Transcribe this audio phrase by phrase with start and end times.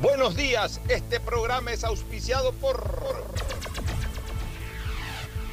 [0.00, 2.90] Buenos días, este programa es auspiciado por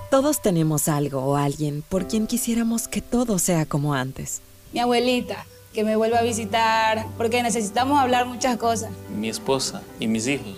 [0.10, 4.42] Todos tenemos algo o alguien por quien quisiéramos que todo sea como antes.
[4.74, 8.92] Mi abuelita, que me vuelva a visitar, porque necesitamos hablar muchas cosas.
[9.18, 10.58] Mi esposa y mis hijos,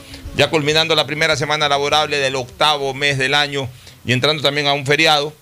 [0.35, 3.69] ya culminando la primera semana laborable del octavo mes del año
[4.05, 5.33] y entrando también a un feriado,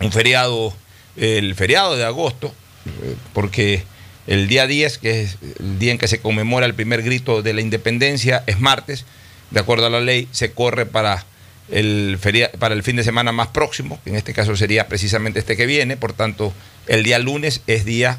[0.00, 0.72] un feriado,
[1.16, 2.54] el feriado de agosto,
[2.86, 3.82] eh, porque
[4.26, 7.52] el día 10, que es el día en que se conmemora el primer grito de
[7.52, 9.04] la independencia, es martes,
[9.50, 11.24] de acuerdo a la ley, se corre para
[11.70, 15.38] el, feria, para el fin de semana más próximo, que en este caso sería precisamente
[15.38, 16.52] este que viene, por tanto,
[16.86, 18.18] el día lunes es día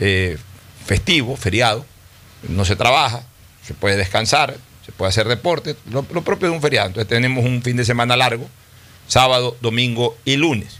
[0.00, 0.38] eh,
[0.84, 1.84] festivo, feriado,
[2.48, 3.22] no se trabaja,
[3.66, 6.88] se puede descansar, se puede hacer deporte, lo, propio de un feriado.
[6.88, 8.48] Entonces tenemos un fin de semana largo,
[9.06, 10.78] sábado, domingo y lunes.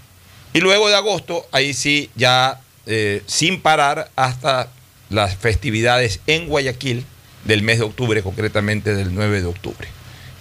[0.52, 4.69] Y luego de agosto, ahí sí ya eh, sin parar hasta
[5.08, 7.04] las festividades en Guayaquil,
[7.44, 9.88] del mes de octubre, concretamente del 9 de octubre.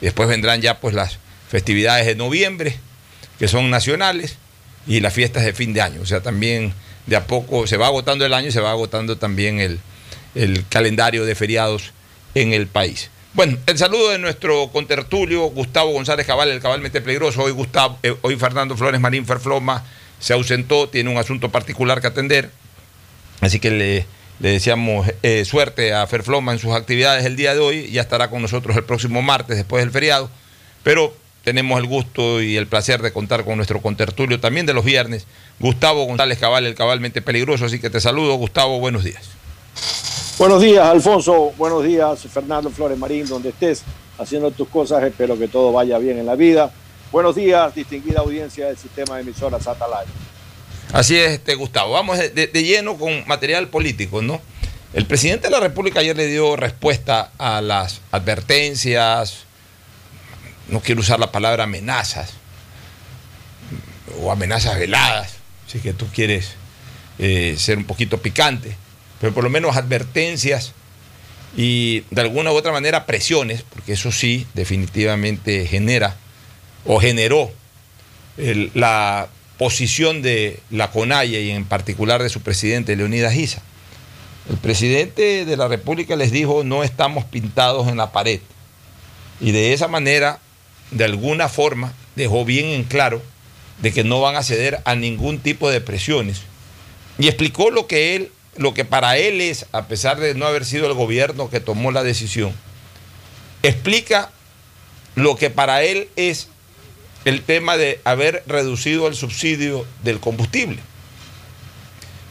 [0.02, 1.18] Después vendrán ya pues las
[1.50, 2.78] festividades de noviembre,
[3.40, 4.38] que son nacionales,
[4.88, 6.02] y las fiestas de fin de año.
[6.02, 6.74] O sea, también
[7.06, 9.80] de a poco se va agotando el año y se va agotando también el,
[10.36, 11.92] el calendario de feriados
[12.36, 13.10] en el país.
[13.34, 17.44] Bueno, el saludo de nuestro contertulio Gustavo González Cabal, el cabalmente peligroso.
[17.44, 19.86] Hoy, Gustavo, eh, hoy Fernando Flores Marín Ferfloma
[20.20, 22.52] se ausentó, tiene un asunto particular que atender.
[23.40, 24.06] Así que le,
[24.42, 27.90] le deseamos eh, suerte a Ferfloma en sus actividades el día de hoy.
[27.90, 30.30] Ya estará con nosotros el próximo martes, después del feriado.
[30.84, 34.84] Pero tenemos el gusto y el placer de contar con nuestro contertulio también de los
[34.84, 35.26] viernes,
[35.58, 37.64] Gustavo González Cabal, el cabalmente peligroso.
[37.64, 39.24] Así que te saludo, Gustavo, buenos días.
[40.42, 41.54] Buenos días, Alfonso.
[41.56, 43.84] Buenos días, Fernando Flores Marín, donde estés
[44.18, 45.04] haciendo tus cosas.
[45.04, 46.72] Espero que todo vaya bien en la vida.
[47.12, 50.10] Buenos días, distinguida audiencia del sistema de emisoras Atalaya.
[50.94, 51.92] Así es, este, Gustavo.
[51.92, 54.42] Vamos de, lleno con material político, ¿no?
[54.94, 59.44] El presidente de la República ayer le dio respuesta a las advertencias,
[60.70, 62.34] no quiero usar la palabra amenazas,
[64.20, 65.34] o amenazas veladas,
[65.68, 66.56] si que tú quieres
[67.20, 68.81] eh, ser un poquito picante
[69.22, 70.74] pero por lo menos advertencias
[71.56, 76.18] y de alguna u otra manera presiones, porque eso sí definitivamente genera
[76.86, 77.52] o generó
[78.74, 83.62] la posición de la CONAIE y en particular de su presidente Leonidas Giza.
[84.50, 88.40] El presidente de la República les dijo no estamos pintados en la pared
[89.40, 90.40] y de esa manera,
[90.90, 93.22] de alguna forma, dejó bien en claro
[93.82, 96.42] de que no van a ceder a ningún tipo de presiones
[97.20, 100.66] y explicó lo que él lo que para él es, a pesar de no haber
[100.66, 102.54] sido el gobierno que tomó la decisión,
[103.64, 104.32] explica
[105.16, 106.48] lo que para él es
[107.26, 110.80] el tema de haber reducido el subsidio del combustible.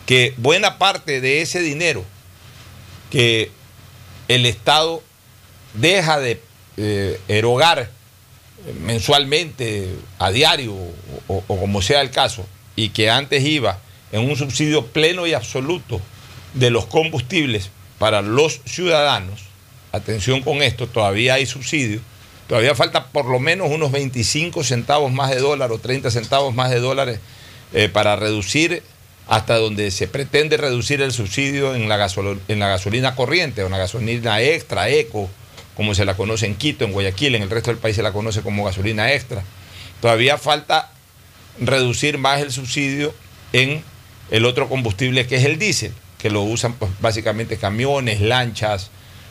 [0.07, 2.05] Que buena parte de ese dinero
[3.11, 3.51] que
[4.29, 5.03] el Estado
[5.75, 6.43] deja de
[6.77, 7.91] eh, erogar
[8.83, 12.47] mensualmente, a diario, o, o como sea el caso,
[12.77, 13.79] y que antes iba
[14.13, 16.01] en un subsidio pleno y absoluto
[16.55, 19.43] de los combustibles para los ciudadanos,
[19.93, 22.01] atención con esto, todavía hay subsidio,
[22.49, 26.71] todavía falta por lo menos unos 25 centavos más de dólar o 30 centavos más
[26.71, 27.21] de dólares
[27.73, 28.83] eh, para reducir
[29.29, 32.09] hasta donde se pretende reducir el subsidio en la,
[32.49, 35.31] en la gasolina corriente o en la gasolina extra, eco,
[35.77, 38.13] como se la conoce en Quito, en Guayaquil, en el resto del país se la
[38.13, 39.45] conoce como gasolina extra.
[40.01, 40.91] Todavía falta
[41.61, 43.15] reducir más el subsidio
[43.53, 43.85] en
[44.31, 48.91] el otro combustible que es el diésel, que lo usan pues, básicamente camiones, lanchas,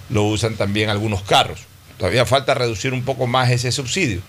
[0.10, 1.62] lo usan también algunos carros.
[1.98, 4.22] Todavía falta reducir un poco más ese subsidio.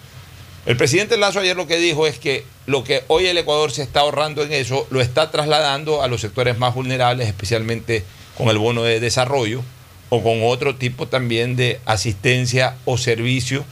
[0.66, 3.82] El presidente Lazo ayer lo que dijo es que lo que hoy el Ecuador se
[3.82, 8.04] está ahorrando en eso lo está trasladando a los sectores más vulnerables, especialmente
[8.36, 9.62] con el bono de desarrollo
[10.10, 13.64] o con otro tipo también de asistencia o servicio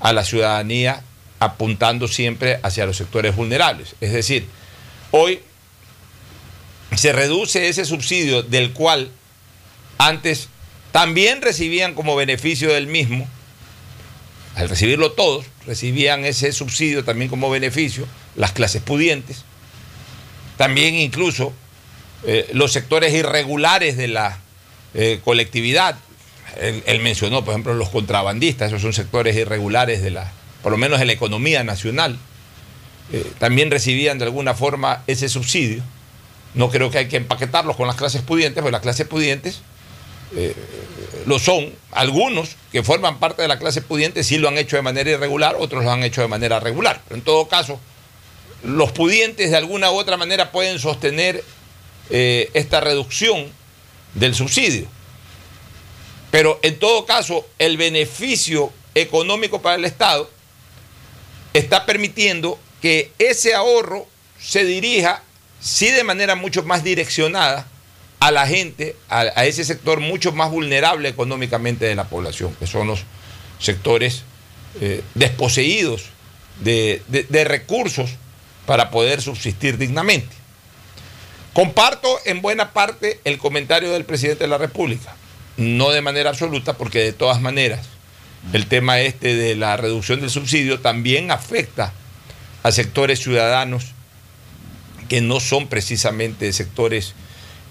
[0.00, 1.02] a la ciudadanía
[1.40, 3.94] apuntando siempre hacia los sectores vulnerables.
[4.00, 4.46] Es decir,
[5.12, 5.40] hoy
[6.96, 9.10] se reduce ese subsidio del cual
[9.98, 10.48] antes
[10.92, 13.28] también recibían como beneficio del mismo,
[14.54, 18.06] al recibirlo todos, recibían ese subsidio también como beneficio
[18.36, 19.44] las clases pudientes,
[20.56, 21.52] también incluso
[22.24, 24.38] eh, los sectores irregulares de la
[24.94, 25.96] eh, colectividad.
[26.56, 30.32] Él, mencionó, por ejemplo, los contrabandistas, esos son sectores irregulares de la,
[30.62, 32.18] por lo menos de la economía nacional.
[33.12, 35.84] Eh, también recibían de alguna forma ese subsidio.
[36.58, 39.60] No creo que hay que empaquetarlos con las clases pudientes, porque las clases pudientes
[40.34, 40.56] eh,
[41.24, 41.72] lo son.
[41.92, 45.54] Algunos que forman parte de la clase pudiente sí lo han hecho de manera irregular,
[45.56, 47.00] otros lo han hecho de manera regular.
[47.04, 47.78] Pero en todo caso,
[48.64, 51.44] los pudientes de alguna u otra manera pueden sostener
[52.10, 53.46] eh, esta reducción
[54.14, 54.88] del subsidio.
[56.32, 60.28] Pero en todo caso, el beneficio económico para el Estado
[61.54, 64.08] está permitiendo que ese ahorro
[64.40, 65.22] se dirija
[65.60, 67.66] sí de manera mucho más direccionada
[68.20, 72.88] a la gente, a, ese sector mucho más vulnerable económicamente de la población, que son
[72.88, 73.04] los
[73.58, 74.22] sectores
[74.80, 76.06] eh, desposeídos
[76.60, 78.10] de, de, de, recursos
[78.66, 80.34] para poder subsistir dignamente.
[81.52, 85.14] Comparto en buena parte el comentario del presidente de la República,
[85.56, 87.86] no de manera absoluta, porque de todas maneras
[88.52, 91.92] el tema este de la reducción del subsidio también afecta
[92.62, 93.92] a sectores ciudadanos
[95.08, 97.14] que no son precisamente sectores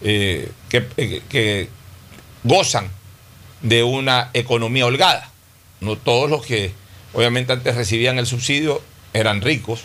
[0.01, 1.69] eh, que, eh, que,
[2.43, 2.89] gozan
[3.61, 5.31] de una economía holgada.
[5.81, 6.71] No todos los que
[7.13, 8.81] obviamente antes recibían el subsidio
[9.13, 9.81] eran ricos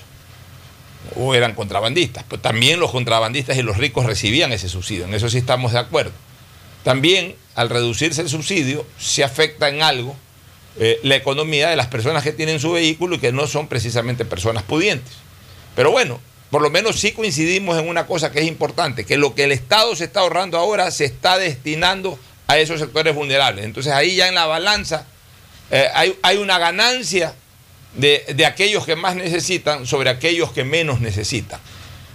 [1.16, 5.28] o eran contrabandistas, pero también los contrabandistas y los ricos recibían ese subsidio, en eso
[5.28, 6.12] sí estamos de acuerdo.
[6.84, 10.16] también al reducirse el subsidio se afecta en algo
[10.78, 14.24] eh, la economía de las personas que tienen su vehículo y que no son precisamente
[14.24, 15.12] personas pudientes.
[15.76, 16.18] Pero bueno,
[16.52, 19.52] por lo menos sí coincidimos en una cosa que es importante, que lo que el
[19.52, 23.64] Estado se está ahorrando ahora se está destinando a esos sectores vulnerables.
[23.64, 25.06] Entonces ahí ya en la balanza
[25.70, 27.34] eh, hay, una ganancia
[27.94, 31.58] de, de aquellos que más necesitan sobre aquellos que menos necesitan.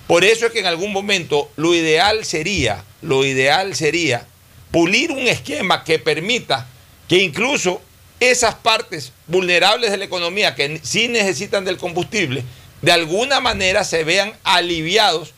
[0.05, 4.27] Por eso es que en algún momento lo ideal sería, lo ideal sería
[4.69, 6.67] pulir un esquema que permita
[7.09, 7.81] que incluso
[8.19, 12.43] esas partes vulnerables de la economía que sí necesitan del combustible,
[12.87, 15.33] de alguna manera se vean aliviados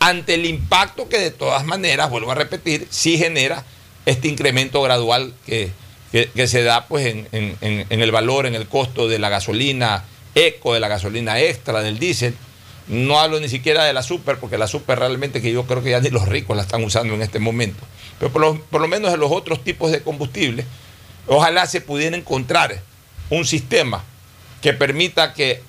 [0.00, 3.64] ante el impacto que de todas maneras, vuelvo a repetir, sí genera
[4.04, 5.70] este incremento gradual que,
[6.10, 10.02] que, se da pues, en, en, en, el valor, en el costo de la gasolina
[10.34, 12.34] eco, de la gasolina extra, del diésel.
[12.88, 15.90] No hablo ni siquiera de la super, porque la super realmente que yo creo que
[15.90, 17.84] ya ni los ricos la están usando en este momento.
[18.18, 20.66] Pero por lo, por lo menos en los otros tipos de combustible,
[21.28, 22.82] ojalá se pudiera encontrar
[23.30, 24.02] un sistema
[24.60, 25.62] que permita que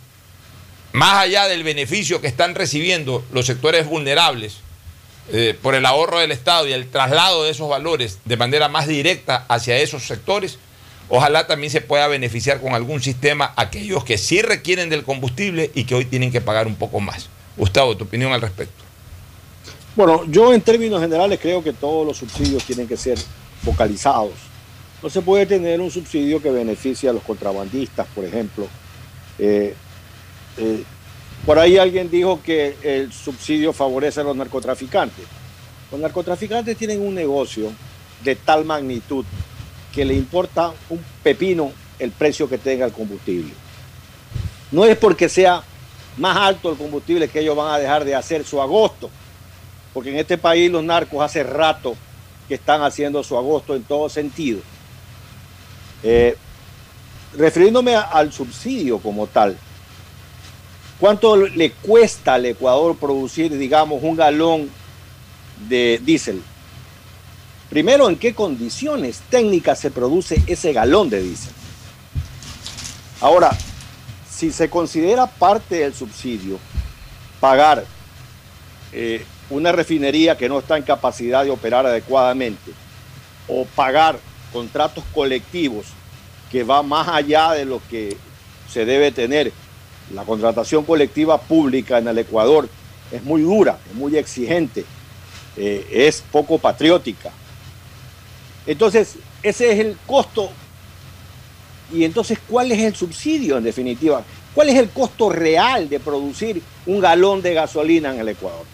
[0.93, 4.57] más allá del beneficio que están recibiendo los sectores vulnerables
[5.31, 8.87] eh, por el ahorro del Estado y el traslado de esos valores de manera más
[8.87, 10.59] directa hacia esos sectores,
[11.09, 15.85] ojalá también se pueda beneficiar con algún sistema aquellos que sí requieren del combustible y
[15.85, 17.27] que hoy tienen que pagar un poco más.
[17.57, 18.83] Gustavo, tu opinión al respecto.
[19.95, 23.17] Bueno, yo en términos generales creo que todos los subsidios tienen que ser
[23.63, 24.33] focalizados.
[25.01, 28.67] No se puede tener un subsidio que beneficie a los contrabandistas, por ejemplo,
[29.39, 29.75] eh,
[30.57, 30.83] eh,
[31.45, 35.25] por ahí alguien dijo que el subsidio favorece a los narcotraficantes.
[35.91, 37.71] Los narcotraficantes tienen un negocio
[38.23, 39.25] de tal magnitud
[39.93, 43.53] que le importa un pepino el precio que tenga el combustible.
[44.71, 45.63] No es porque sea
[46.17, 49.09] más alto el combustible que ellos van a dejar de hacer su agosto,
[49.93, 51.95] porque en este país los narcos hace rato
[52.47, 54.59] que están haciendo su agosto en todo sentido.
[56.01, 56.35] Eh,
[57.37, 59.57] refiriéndome al subsidio como tal,
[61.03, 64.69] ¿Cuánto le cuesta al Ecuador producir, digamos, un galón
[65.67, 66.41] de diésel?
[67.69, 71.51] Primero, ¿en qué condiciones técnicas se produce ese galón de diésel?
[73.19, 73.51] Ahora,
[74.31, 76.57] si se considera parte del subsidio
[77.41, 77.83] pagar
[78.93, 82.71] eh, una refinería que no está en capacidad de operar adecuadamente
[83.49, 84.17] o pagar
[84.53, 85.87] contratos colectivos
[86.49, 88.15] que va más allá de lo que
[88.71, 89.51] se debe tener
[90.11, 92.67] la contratación colectiva pública en el Ecuador
[93.11, 94.85] es muy dura, es muy exigente,
[95.55, 97.31] eh, es poco patriótica.
[98.65, 100.49] Entonces, ese es el costo.
[101.91, 104.23] Y entonces, ¿cuál es el subsidio en definitiva?
[104.53, 108.65] ¿Cuál es el costo real de producir un galón de gasolina en el Ecuador?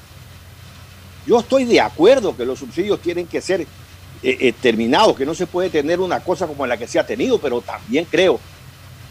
[1.25, 3.67] Yo estoy de acuerdo que los subsidios tienen que ser eh,
[4.21, 7.39] eh, terminados, que no se puede tener una cosa como la que se ha tenido,
[7.39, 8.39] pero también creo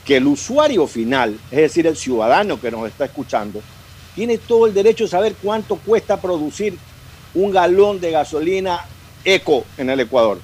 [0.08, 3.60] que el usuario final, es decir, el ciudadano que nos está escuchando,
[4.14, 6.78] tiene todo el derecho de saber cuánto cuesta producir
[7.34, 8.86] un galón de gasolina
[9.22, 10.40] eco en el Ecuador.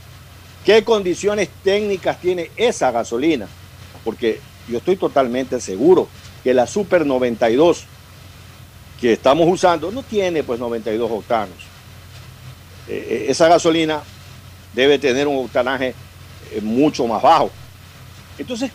[0.67, 3.49] ¿Qué condiciones técnicas tiene esa gasolina?
[4.05, 6.09] Porque yo estoy totalmente seguro
[6.43, 7.87] que la Super 92
[9.01, 11.57] que estamos usando no tiene pues 92 octanos.
[12.87, 14.03] Eh, eh, esa gasolina
[14.75, 15.95] debe tener un octanaje
[16.53, 17.51] eh, mucho más bajo.
[18.37, 18.71] Entonces,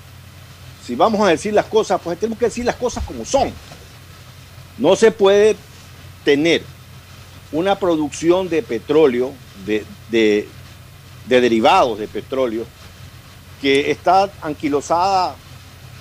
[0.86, 3.52] si vamos a decir las cosas, pues tenemos que decir las cosas como son.
[4.78, 5.56] No se puede
[6.24, 6.64] tener
[7.52, 9.34] una producción de petróleo,
[9.66, 10.48] de,
[11.28, 12.66] derivados de petróleo,
[13.62, 15.36] que está anquilosada.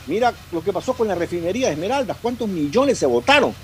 [0.07, 3.55] Mira lo que pasó con la refinería de Esmeraldas, cuántos millones se votaron.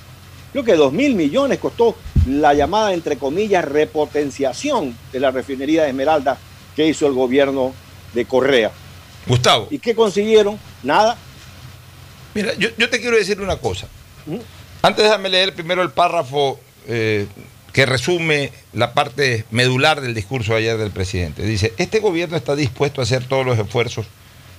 [0.52, 1.97] Creo que dos mil millones costó
[2.28, 6.38] la llamada, entre comillas, repotenciación de la refinería de Esmeraldas
[6.76, 7.73] que hizo el gobierno
[8.14, 8.73] de Correa.
[9.26, 9.69] Gustavo.
[9.71, 10.59] ¿Y qué consiguieron?
[10.83, 11.16] Nada.
[12.35, 13.87] Mira, yo, te quiero decir una cosa.
[14.26, 14.38] ¿Mm?
[14.83, 17.26] Antes déjame leer primero el párrafo eh,
[17.73, 21.43] que resume la parte medular del discurso ayer del presidente.
[21.43, 24.07] Dice, este gobierno está dispuesto a hacer todos los esfuerzos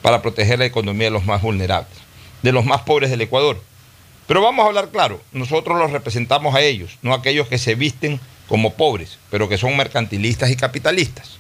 [0.02, 1.98] para proteger la economía de los más vulnerables,
[2.42, 3.62] de los más pobres del Ecuador.
[4.28, 7.76] Pero vamos a hablar claro, nosotros los representamos a ellos, no a aquellos que se
[7.76, 11.38] visten como pobres, pero que son mercantilistas y capitalistas.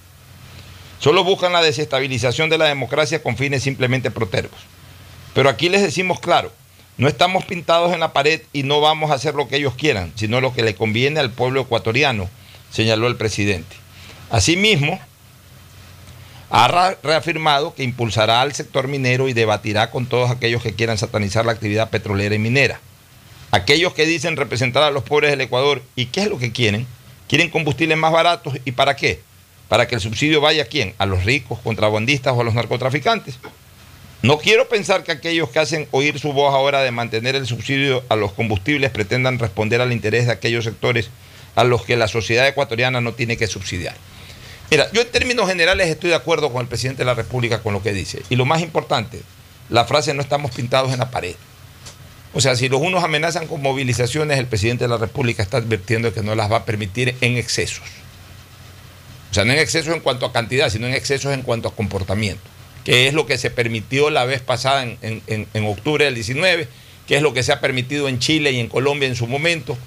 [1.06, 4.60] Solo buscan la desestabilización de la democracia con fines simplemente protervos.
[5.36, 6.52] Pero aquí les decimos claro,
[6.98, 10.12] no estamos pintados en la pared y no vamos a hacer lo que ellos quieran,
[10.16, 12.28] sino lo que le conviene al pueblo ecuatoriano,
[12.72, 13.76] señaló el presidente.
[14.32, 15.00] Asimismo,
[16.50, 21.46] ha reafirmado que impulsará al sector minero y debatirá con todos aquellos que quieran satanizar
[21.46, 22.80] la actividad petrolera y minera.
[23.52, 26.88] Aquellos que dicen representar a los pobres del Ecuador, ¿y qué es lo que quieren?
[27.30, 29.22] Quieren combustibles más baratos, ¿y para qué?
[29.68, 30.94] Para que el subsidio vaya a quién?
[30.98, 33.40] A los ricos, contrabandistas o a los narcotraficantes.
[34.22, 38.04] No quiero pensar que aquellos que hacen oír su voz ahora de mantener el subsidio
[38.10, 41.10] a los combustibles pretendan responder al interés de aquellos sectores
[41.56, 43.96] a los que la sociedad ecuatoriana no tiene que subsidiar.
[44.72, 47.74] Mira, yo en términos generales estoy de acuerdo con el presidente de la República con
[47.74, 48.24] lo que dice.
[48.30, 49.22] Y lo más importante,
[49.70, 51.36] la frase no estamos pintados en la pared.
[52.34, 56.14] O sea, si los unos amenazan con movilizaciones, el presidente de la República está advirtiendo
[56.14, 57.84] que no las va a permitir en excesos.
[59.36, 61.76] O sea, no en excesos en cuanto a cantidad, sino en excesos en cuanto a
[61.76, 62.44] comportamiento,
[62.84, 66.68] que es lo que se permitió la vez pasada en, octubre del 19,
[67.08, 69.78] que es lo que se ha permitido en Chile y en Colombia en su momento,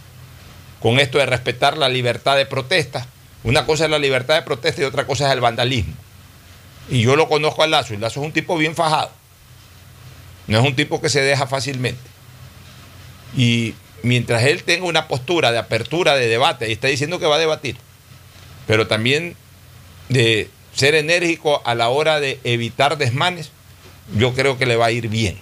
[0.81, 3.07] con esto de respetar la libertad de protesta
[3.45, 5.95] una cosa es la libertad de protesta y otra cosa es el vandalismo.
[6.91, 9.11] Y yo lo conozco a Lazo, y Lazo es un tipo bien fajado.
[10.47, 12.01] No es un tipo que se deja fácilmente.
[13.37, 17.37] Y mientras él tenga una postura de apertura, de debate, y está diciendo que va
[17.37, 17.77] a debatir,
[18.69, 19.35] pero también
[20.09, 23.51] de ser enérgico a la hora de evitar desmanes,
[24.17, 25.41] yo creo que le va a ir bien.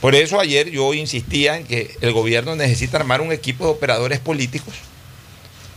[0.00, 4.20] Por eso ayer yo insistía en que el gobierno necesita armar un equipo de operadores
[4.20, 4.74] políticos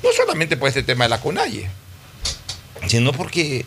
[0.03, 1.67] no solamente por este tema de la CONAIE,
[2.87, 3.65] sino porque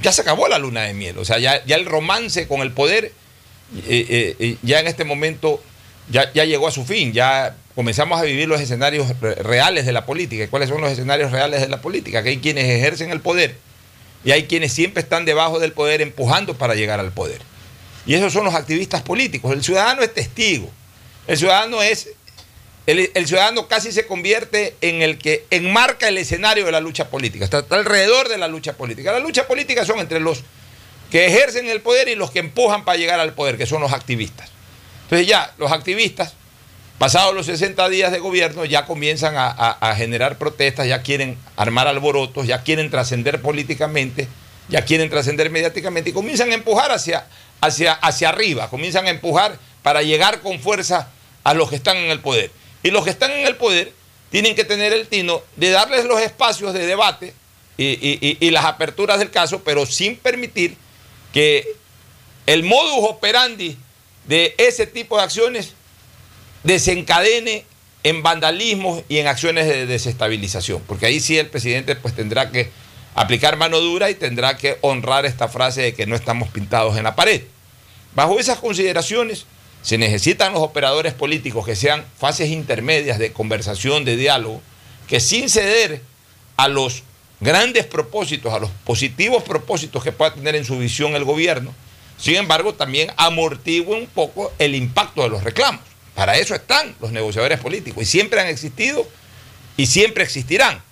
[0.00, 1.18] ya se acabó la luna de miel.
[1.18, 5.62] O sea, ya, el romance con el poder, eh, eh, eh, ya en este momento,
[6.08, 7.12] ya, ya llegó a su fin.
[7.12, 10.44] Ya comenzamos a vivir los escenarios reales de la política.
[10.44, 12.22] ¿Y cuáles son los escenarios reales de la política?
[12.22, 13.56] Que hay quienes ejercen el poder
[14.24, 17.40] y hay quienes siempre están debajo del poder empujando para llegar al poder.
[18.06, 19.52] Y esos son los activistas políticos.
[19.52, 20.70] El ciudadano es testigo.
[21.26, 22.08] El ciudadano es
[22.86, 27.44] el, ciudadano casi se convierte en el que enmarca el escenario de la lucha política,
[27.44, 29.12] está, alrededor de la lucha política.
[29.12, 30.42] La lucha política son entre los
[31.10, 33.92] que ejercen el poder y los que empujan para llegar al poder, que son los
[33.92, 34.50] activistas.
[35.04, 36.34] Entonces ya, los activistas,
[37.02, 42.46] pasados los 60 días de gobierno, ya comienzan a, generar protestas, ya quieren armar alborotos,
[42.46, 44.28] ya quieren trascender políticamente,
[44.68, 47.26] ya quieren trascender mediáticamente y comienzan a empujar hacia,
[47.60, 51.10] hacia, hacia arriba, comienzan a empujar para llegar con fuerza
[51.42, 52.52] a los que están en el poder.
[52.84, 53.92] Y los que están en el poder
[54.30, 57.34] tienen que tener el tino de darles los espacios de debate
[57.78, 60.76] y, las aperturas del caso, pero sin permitir
[61.32, 61.66] que
[62.46, 63.76] el modus operandi
[64.28, 65.74] de ese tipo de acciones
[66.64, 67.64] desencadene
[68.04, 70.82] en vandalismo y en acciones de desestabilización.
[70.86, 72.70] Porque ahí sí el presidente pues tendrá que
[73.14, 77.04] aplicar mano dura y tendrá que honrar esta frase de que no estamos pintados en
[77.04, 77.42] la pared.
[78.14, 79.46] Bajo esas consideraciones,
[79.82, 84.62] se necesitan los operadores políticos que sean fases intermedias de conversación, de diálogo,
[85.08, 86.00] que sin ceder
[86.56, 87.02] a los
[87.40, 91.74] grandes propósitos, a los positivos propósitos que pueda tener en su visión el gobierno,
[92.16, 95.91] sin embargo también amortigua un poco el impacto de los reclamos.
[96.14, 99.08] Para eso están los negociadores políticos y siempre han existido
[99.76, 100.82] y siempre existirán.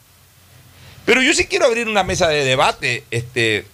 [1.04, 3.64] Pero yo sí quiero abrir una mesa de debate, este,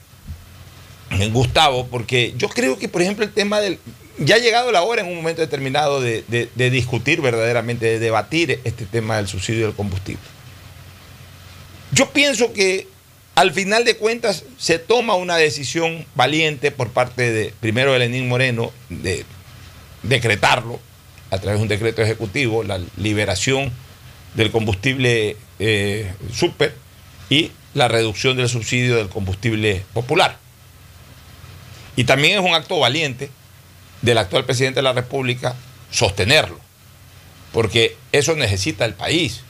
[1.32, 3.78] Gustavo, porque yo creo que, por ejemplo, el tema del,
[4.18, 6.24] ya ha llegado la hora en un momento determinado de,
[6.56, 10.22] discutir verdaderamente, de debatir este tema del subsidio del combustible.
[11.92, 12.88] Yo pienso que
[13.34, 18.28] al final de cuentas se toma una decisión valiente por parte de, primero de Lenín
[18.28, 19.24] Moreno, de
[20.02, 20.80] decretarlo
[21.36, 23.72] a través de un decreto ejecutivo, la liberación
[24.34, 26.74] del combustible eh, super
[27.30, 30.38] y la reducción del subsidio del combustible popular.
[31.94, 33.30] Y también es un acto valiente
[34.02, 35.54] del actual presidente de la República
[35.90, 36.58] sostenerlo,
[37.52, 39.42] porque eso necesita el país.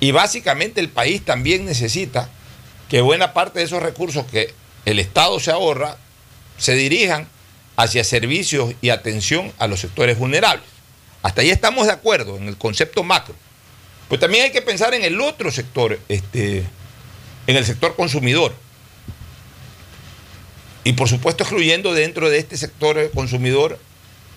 [0.00, 2.28] Y básicamente el país también necesita
[2.88, 5.96] que buena parte de esos recursos que el Estado se ahorra
[6.58, 7.28] se dirijan
[7.76, 10.75] hacia servicios y atención a los sectores vulnerables.
[11.26, 13.34] Hasta ahí estamos de acuerdo en el concepto macro.
[14.08, 16.58] Pues también hay que pensar en el otro sector, este,
[17.48, 18.54] en el sector consumidor.
[20.84, 23.76] Y por supuesto excluyendo dentro de este sector consumidor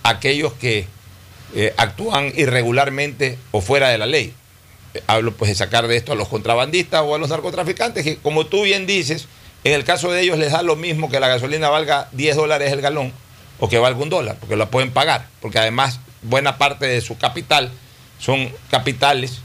[0.02, 0.88] aquellos que
[1.54, 4.34] eh, actúan irregularmente o fuera de la ley.
[5.06, 8.48] Hablo pues de sacar de esto a los contrabandistas o a los narcotraficantes, que como
[8.48, 9.28] tú bien dices,
[9.64, 12.74] en el caso de ellos les da lo mismo que la gasolina valga 10 dólares
[12.74, 13.14] el galón
[13.60, 17.18] o que valga un dólar, porque la pueden pagar, porque además buena parte de su
[17.18, 17.72] capital
[18.20, 19.40] son capitales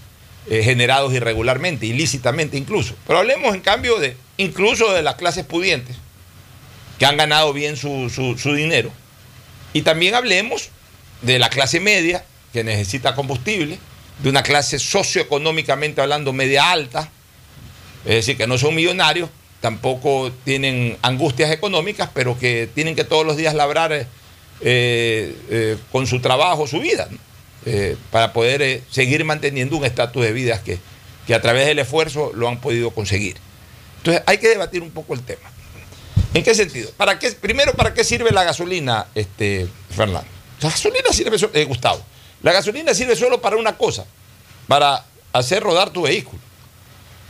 [0.50, 2.94] eh, generados irregularmente, ilícitamente incluso.
[3.06, 5.96] Pero hablemos en cambio de incluso de las clases pudientes,
[6.98, 8.90] que han ganado bien su, dinero.
[9.72, 10.70] Y también hablemos
[11.22, 13.78] de la clase media, que necesita combustible,
[14.18, 17.10] de una clase socioeconómicamente hablando media alta,
[18.04, 23.24] es decir, que no son millonarios, tampoco tienen angustias económicas, pero que tienen que todos
[23.24, 24.06] los días labrar
[24.60, 27.08] eh, eh, con su trabajo su vida,
[27.66, 30.78] eh, para poder seguir manteniendo un estatus de vida que,
[31.26, 33.36] que a través del esfuerzo lo han podido conseguir.
[33.98, 35.50] Entonces hay que debatir un poco el tema.
[36.34, 36.90] ¿En qué sentido?
[36.96, 40.28] ¿Para qué, primero, ¿para qué sirve la gasolina, este, Fernando?
[40.60, 42.02] La gasolina sirve, Gustavo,
[42.42, 44.04] la gasolina sirve solo para una cosa,
[44.66, 46.40] para hacer rodar tu vehículo.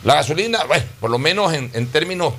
[0.03, 2.33] La gasolina, bueno, por lo menos en, términos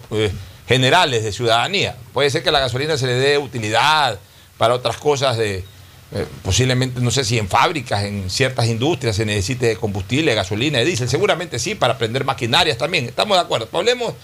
[0.67, 4.19] generales de ciudadanía, puede ser que la gasolina se le dé utilidad
[4.59, 5.65] para otras cosas de,
[6.13, 10.79] eh, posiblemente, no sé si en fábricas, en ciertas industrias se necesite de combustible, gasolina,
[10.79, 13.69] de diésel, seguramente sí, para prender maquinarias también, estamos de acuerdo.
[13.73, 14.15] Hablemos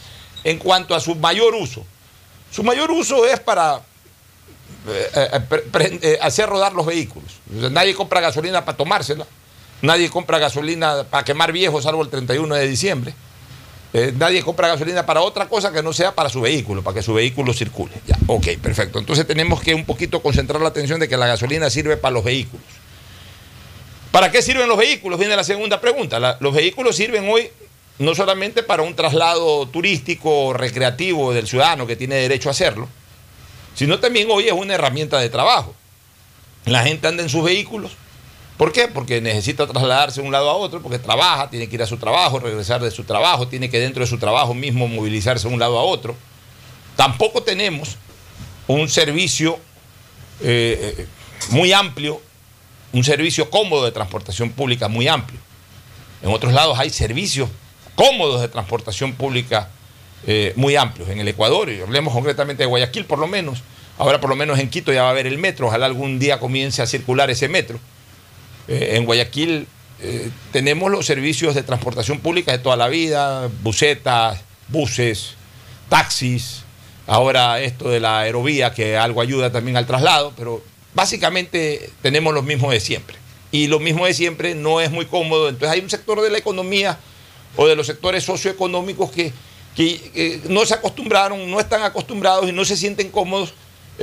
[0.45, 1.85] en cuanto a su mayor uso.
[2.53, 3.81] Su mayor uso es para
[4.89, 5.41] eh,
[6.03, 7.41] eh, hacer rodar los vehículos.
[7.51, 9.27] Nadie compra gasolina para tomársela,
[9.81, 13.15] nadie compra gasolina para quemar viejos, salvo el 31 de diciembre.
[13.95, 17.03] Eh, nadie compra gasolina para otra cosa que no sea para su vehículo, para que
[17.03, 17.93] su vehículo circule.
[18.07, 18.99] Ya, ok, perfecto.
[18.99, 22.25] Entonces tenemos que un poquito concentrar la atención de que la gasolina sirve para los
[22.25, 22.65] vehículos.
[24.11, 25.19] ¿Para qué sirven los vehículos?
[25.19, 26.39] Viene la segunda pregunta.
[26.41, 27.51] Los vehículos sirven hoy
[27.99, 32.89] no solamente para un traslado turístico o recreativo del ciudadano que tiene derecho a hacerlo,
[33.75, 35.75] sino también hoy es una herramienta de trabajo.
[36.65, 37.93] La gente anda en sus vehículos.
[38.57, 38.89] ¿Por qué?
[38.89, 41.97] Porque necesita trasladarse de un lado a otro, porque trabaja, tiene que ir a su
[41.97, 45.61] trabajo, regresar de su trabajo, tiene que dentro de su trabajo mismo movilizarse de un
[45.61, 46.15] lado a otro.
[46.97, 47.97] Tampoco tenemos
[48.67, 49.59] un servicio
[50.41, 51.07] eh, eh,
[51.51, 52.21] muy amplio,
[52.93, 55.41] un servicio cómodo de transportación pública muy amplio.
[56.23, 57.49] En otros lados hay servicios
[57.95, 59.71] cómodos de transportación pública
[60.27, 61.09] eh, muy amplios.
[61.09, 63.63] En el Ecuador, y hablemos concretamente de Guayaquil por lo menos,
[63.99, 66.39] ahora por lo menos en Quito ya va a haber el metro, ojalá algún día
[66.39, 67.81] comience a circular ese metro.
[68.69, 69.67] Eh, en Guayaquil
[70.01, 75.35] eh, tenemos los servicios de transportación pública de toda la vida, busetas, buses,
[75.89, 76.65] taxis,
[77.07, 80.63] ahora esto de la aerovía que algo ayuda también al traslado, pero
[80.95, 83.17] básicamente tenemos lo mismo de siempre.
[83.51, 86.39] Y lo mismo de siempre no es muy cómodo, entonces hay un sector de la
[86.39, 86.99] economía
[87.57, 89.33] o de los sectores socioeconómicos que,
[89.77, 93.55] eh, no se acostumbraron, no están acostumbrados y no se sienten cómodos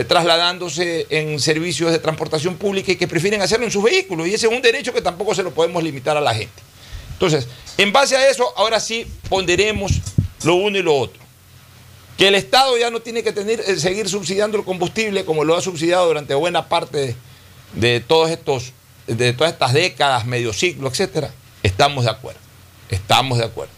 [0.07, 4.27] trasladándose en servicios de transportación pública y que prefieren hacerlo en sus vehículos.
[4.27, 6.61] Y ese es un derecho que tampoco se lo podemos limitar a la gente.
[7.13, 7.47] Entonces,
[7.77, 9.91] en base a eso, ahora sí ponderemos
[10.43, 11.21] lo uno y lo otro.
[12.17, 15.55] Que el Estado ya no tiene que tener, eh, seguir subsidiando el combustible como lo
[15.55, 17.15] ha subsidiado durante buena parte de,
[17.73, 18.73] de todos estos,
[19.07, 21.33] de todas estas décadas, medio siglo, etcétera.
[21.63, 22.39] Estamos de acuerdo.
[22.89, 23.73] Estamos de acuerdo.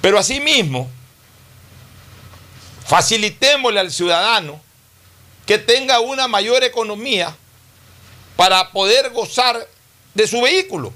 [0.00, 0.88] Pero asimismo,
[2.86, 4.60] facilitémosle al ciudadano
[5.50, 7.34] que tenga una mayor economía
[8.36, 9.66] para poder gozar
[10.14, 10.92] de su vehículo.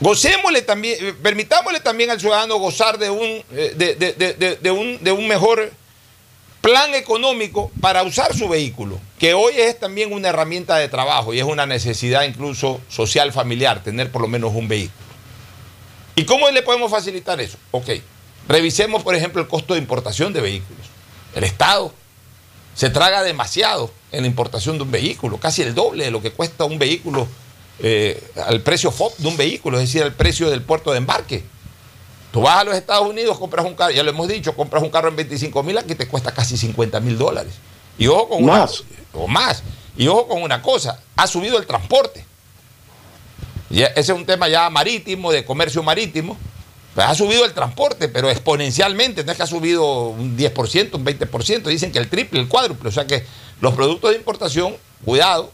[0.00, 5.12] Gocémosle también, eh, permitámosle también al ciudadano gozar de un, eh, de, de- un, de
[5.12, 5.72] un mejor
[6.60, 11.38] plan económico para usar su vehículo, que hoy es también una herramienta de trabajo y
[11.38, 15.06] es una necesidad incluso social familiar, tener por lo menos un vehículo.
[16.16, 17.56] ¿Y cómo le podemos facilitar eso?
[17.70, 17.88] Ok,
[18.46, 20.86] revisemos por ejemplo el costo de importación de vehículos.
[21.34, 21.94] El Estado
[22.80, 26.32] se traga demasiado en la importación de un vehículo, casi el doble de lo que
[26.32, 27.28] cuesta un vehículo
[27.80, 31.44] eh, al precio FOB de un vehículo, es decir, al precio del puerto de embarque.
[32.32, 34.88] Tú vas a los Estados Unidos, compras un carro, ya lo hemos dicho, compras un
[34.88, 37.52] carro en 25 mil, aquí te cuesta casi 50 mil dólares.
[37.98, 38.80] Y ojo con Más.
[39.12, 39.62] una o más.
[39.94, 42.24] Y ojo con una cosa, ha subido el transporte.
[43.68, 46.38] Ese es un tema ya marítimo, de comercio marítimo.
[46.94, 51.04] Pues ha subido el transporte, pero exponencialmente, no es que ha subido un 10%, un
[51.04, 52.88] 20%, dicen que el triple, el cuádruple.
[52.88, 53.24] O sea que
[53.60, 54.74] los productos de importación,
[55.04, 55.52] cuidado,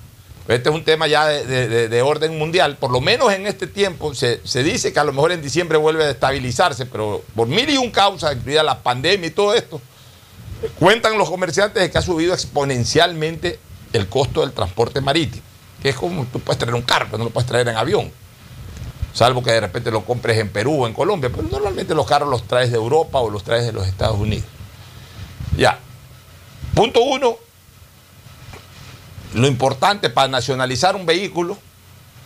[0.48, 2.76] este es un tema ya de, de- de- de orden mundial.
[2.78, 5.76] Por lo menos en este tiempo se, se dice que a lo mejor en diciembre
[5.76, 9.80] vuelve a estabilizarse, pero por mil y un causas, incluida la pandemia y todo esto,
[10.78, 13.58] cuentan los comerciantes de que ha subido exponencialmente
[13.92, 15.42] el costo del transporte marítimo,
[15.82, 18.10] que es como tú puedes traer un carro, pero no lo puedes traer en avión.
[19.16, 22.28] Salvo que de repente lo compres en Perú o en Colombia, pero normalmente los carros
[22.28, 24.44] los traes de Europa o los traes de los Estados Unidos.
[25.56, 25.78] Ya.
[26.74, 27.38] Punto uno,
[29.32, 31.56] lo importante para nacionalizar un vehículo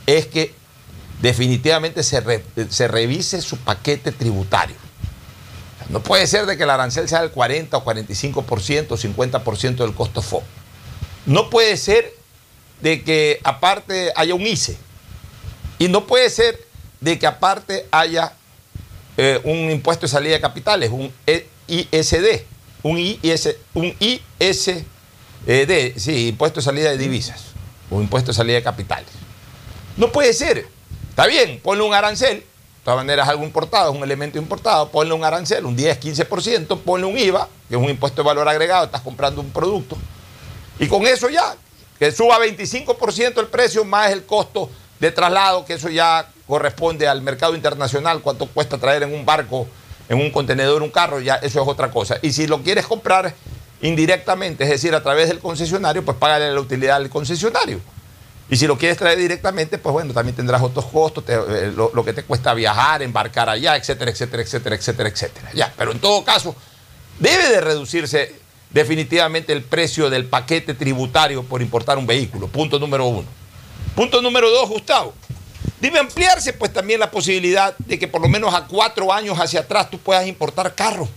[0.04, 0.52] es que
[1.22, 4.74] definitivamente se, se revise su paquete tributario.
[5.90, 9.94] No puede ser de que el arancel sea del 40 o 45% o 50% del
[9.94, 10.42] costo FOB.
[11.26, 12.12] No puede ser
[12.82, 14.76] de que aparte haya un ICE.
[15.78, 16.69] Y no puede ser
[17.00, 18.32] de que aparte haya
[19.16, 22.42] eh, un impuesto de salida de capitales, un E- ISD,
[22.82, 24.84] un, IS, un ISD,
[25.96, 27.42] sí, impuesto de salida de divisas,
[27.90, 29.10] o impuesto de salida de capitales.
[29.96, 30.66] No puede ser.
[31.10, 32.44] Está bien, ponle un arancel, de
[32.84, 37.06] todas maneras algo importado, es un elemento importado, ponle un arancel, un 10, 15%, ponle
[37.06, 39.96] un IVA, que es un impuesto de valor agregado, estás comprando un producto,
[40.78, 41.56] y con eso ya,
[41.98, 47.22] que suba 25% el precio más el costo de traslado, que eso ya corresponde al
[47.22, 49.66] mercado internacional, cuánto cuesta traer en un barco
[50.10, 52.18] en un contenedor un carro, ya eso es otra cosa.
[52.20, 53.32] Y si lo quieres comprar
[53.80, 57.80] indirectamente, es decir, a través del concesionario, pues págale la utilidad al concesionario.
[58.50, 62.12] Y si lo quieres traer directamente, pues bueno, también tendrás otros costos, eh, lo, que
[62.12, 65.50] te cuesta viajar, embarcar allá, etcétera, etcétera, etcétera, etcétera, etcétera.
[65.54, 66.56] Ya, pero en todo caso,
[67.20, 68.34] debe de reducirse
[68.70, 72.48] definitivamente el precio del paquete tributario por importar un vehículo.
[72.48, 73.28] Punto número uno.
[73.94, 75.14] Punto número dos, Gustavo.
[75.80, 79.60] Debe ampliarse pues también la posibilidad de que por lo menos a cuatro años hacia
[79.60, 81.08] atrás tú puedas importar carros,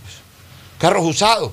[0.78, 1.52] carros usados.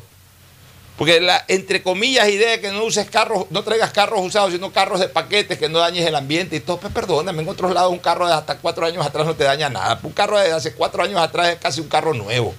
[0.98, 4.72] Porque la, entre comillas, idea de que no uses carros, no traigas carros usados, sino
[4.72, 6.78] carros de paquetes, que no dañes el ambiente y todo.
[6.78, 9.68] Pues perdóname, en otros lados un carro de hasta cuatro años atrás no te daña
[9.68, 10.00] nada.
[10.04, 12.54] Un carro de hace cuatro años atrás es casi un carro nuevo.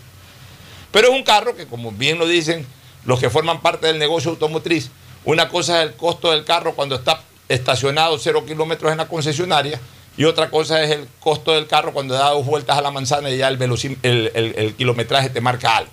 [0.90, 2.66] Pero es un carro que, como bien lo dicen
[3.04, 4.90] los que forman parte del negocio automotriz,
[5.24, 9.80] una cosa es el costo del carro cuando está estacionado cero kilómetros en la concesionaria
[10.16, 13.30] y otra cosa es el costo del carro cuando da dos vueltas a la manzana
[13.30, 15.90] y ya el, kilometraje te marca algo.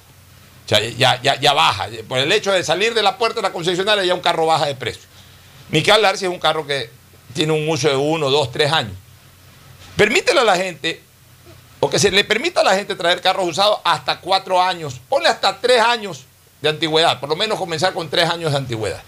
[0.66, 1.88] O sea, ya, ya, ya, baja.
[2.08, 4.66] Por el hecho de salir de la puerta de la concesionaria, ya un carro baja
[4.66, 5.04] de precio.
[5.70, 6.90] Ni que es un carro que
[7.34, 8.94] tiene un uso de uno, dos, tres años.
[9.96, 11.02] Permítele a la gente,
[11.80, 15.00] o que se le permita a la gente traer carros usados hasta cuatro años.
[15.08, 16.26] Ponle hasta tres años
[16.62, 17.20] de antigüedad.
[17.20, 19.02] Por lo menos comenzar con tres años de antigüedad.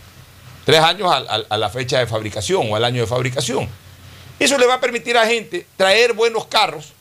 [0.65, 3.69] Tres años a la fecha de fabricación o al año de fabricación.
[4.41, 6.93] Eso le va a permitir a la gente traer buenos carros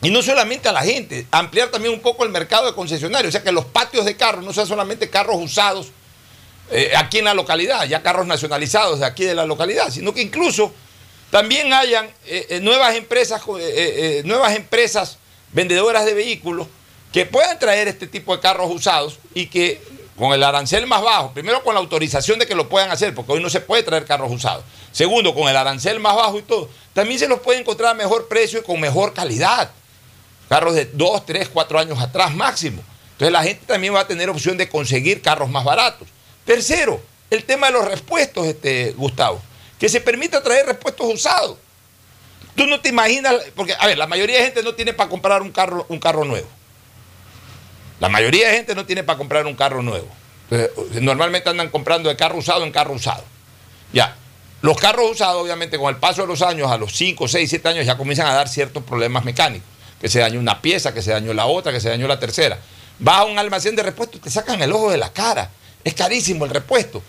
[0.00, 3.32] y no solamente a la gente, ampliar también un poco el mercado de concesionarios, o
[3.32, 5.88] sea que los patios de carros no sean solamente carros usados
[6.70, 10.22] eh, aquí en la localidad, ya carros nacionalizados de aquí de la localidad, sino que
[10.22, 10.72] incluso
[11.30, 13.42] también hayan eh, eh, nuevas empresas,
[14.24, 15.18] nuevas empresas
[15.52, 16.66] vendedoras de vehículos
[17.12, 19.82] que puedan traer este tipo de carros usados y que
[20.16, 23.32] con el arancel más bajo, primero con la autorización de que lo puedan hacer, porque
[23.32, 24.64] hoy no se puede traer carros usados.
[24.94, 28.28] Segundo, con el arancel más bajo y todo, también se los puede encontrar a mejor
[28.28, 29.70] precio y con mejor calidad
[30.48, 32.80] carros de 2, 3, 4 años atrás máximo.
[33.12, 36.06] Entonces la gente también va a tener opción de conseguir carros más baratos.
[36.44, 39.42] Tercero, el tema de los repuestos, este, Gustavo.
[39.80, 41.58] Que se permita traer repuestos usados.
[42.54, 45.42] Tú no te imaginas, porque, a ver, la mayoría de gente no tiene para comprar
[45.42, 46.46] un carro, un carro nuevo.
[47.98, 50.06] La mayoría de gente no tiene para comprar un carro nuevo.
[50.48, 53.24] Entonces, normalmente andan comprando de carro usado en carro usado.
[53.92, 54.16] Ya.
[54.64, 57.68] Los carros usados, obviamente, con el paso de los años, a los 5, 6, 7
[57.68, 59.68] años, ya comienzan a dar ciertos problemas mecánicos
[60.00, 62.58] que se dañó una pieza, que se dañó la otra, que se dañó la tercera.
[62.98, 65.50] Vas a un almacén de repuestos, te sacan el ojo de la cara.
[65.84, 67.02] Es carísimo el repuesto.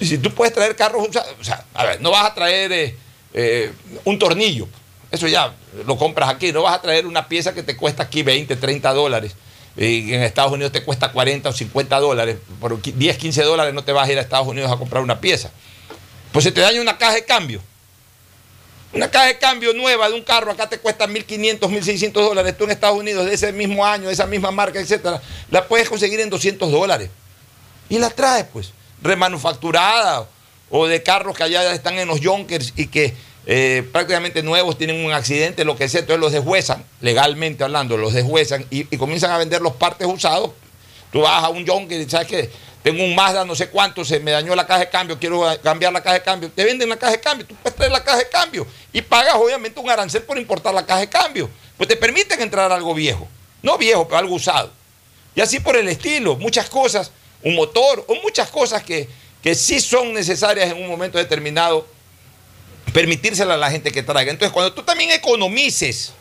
[0.00, 2.96] Si tú puedes traer carros usados, o sea, a ver, no vas a traer eh,
[3.32, 3.72] eh,
[4.04, 4.66] un tornillo,
[5.12, 5.54] eso ya
[5.86, 8.92] lo compras aquí, no vas a traer una pieza que te cuesta aquí 20, 30
[8.92, 9.36] dólares
[9.76, 13.84] y en Estados Unidos te cuesta 40 o 50 dólares, por 10, 15 dólares no
[13.84, 15.52] te vas a ir a Estados Unidos a comprar una pieza.
[16.32, 17.62] Pues se te daña una caja de cambio
[18.92, 22.56] una caja de cambio nueva de un carro acá te cuesta 1.500, 1.600 dólares.
[22.58, 25.88] Tú en Estados Unidos de ese mismo año, de esa misma marca, etcétera, la puedes
[25.88, 27.08] conseguir en 200 dólares.
[27.88, 30.26] Y la traes, pues, remanufacturada
[30.68, 33.14] o de carros que allá están en los Junkers y que
[33.46, 36.00] eh, prácticamente nuevos tienen un accidente, lo que sea.
[36.00, 40.50] Entonces los deshuesan, legalmente hablando, los deshuesan y, comienzan a vender los partes usados.
[41.10, 42.50] Tú vas a un Junker y sabes que
[42.82, 45.92] tengo un Mazda no sé cuánto, se me dañó la caja de cambio, quiero cambiar
[45.92, 46.50] la caja de cambio.
[46.50, 49.34] Te venden la caja de cambio, tú puedes traer la caja de cambio y pagas
[49.34, 51.48] obviamente un arancel por importar la caja de cambio.
[51.76, 53.28] Pues te permiten entrar algo viejo,
[53.62, 54.72] no viejo, pero algo usado.
[55.34, 59.08] Y así por el estilo, muchas cosas, un motor o muchas cosas que,
[59.42, 61.86] que sí son necesarias en un momento determinado,
[62.92, 64.32] permitírsela a la gente que traiga.
[64.32, 66.12] Entonces, cuando tú también economices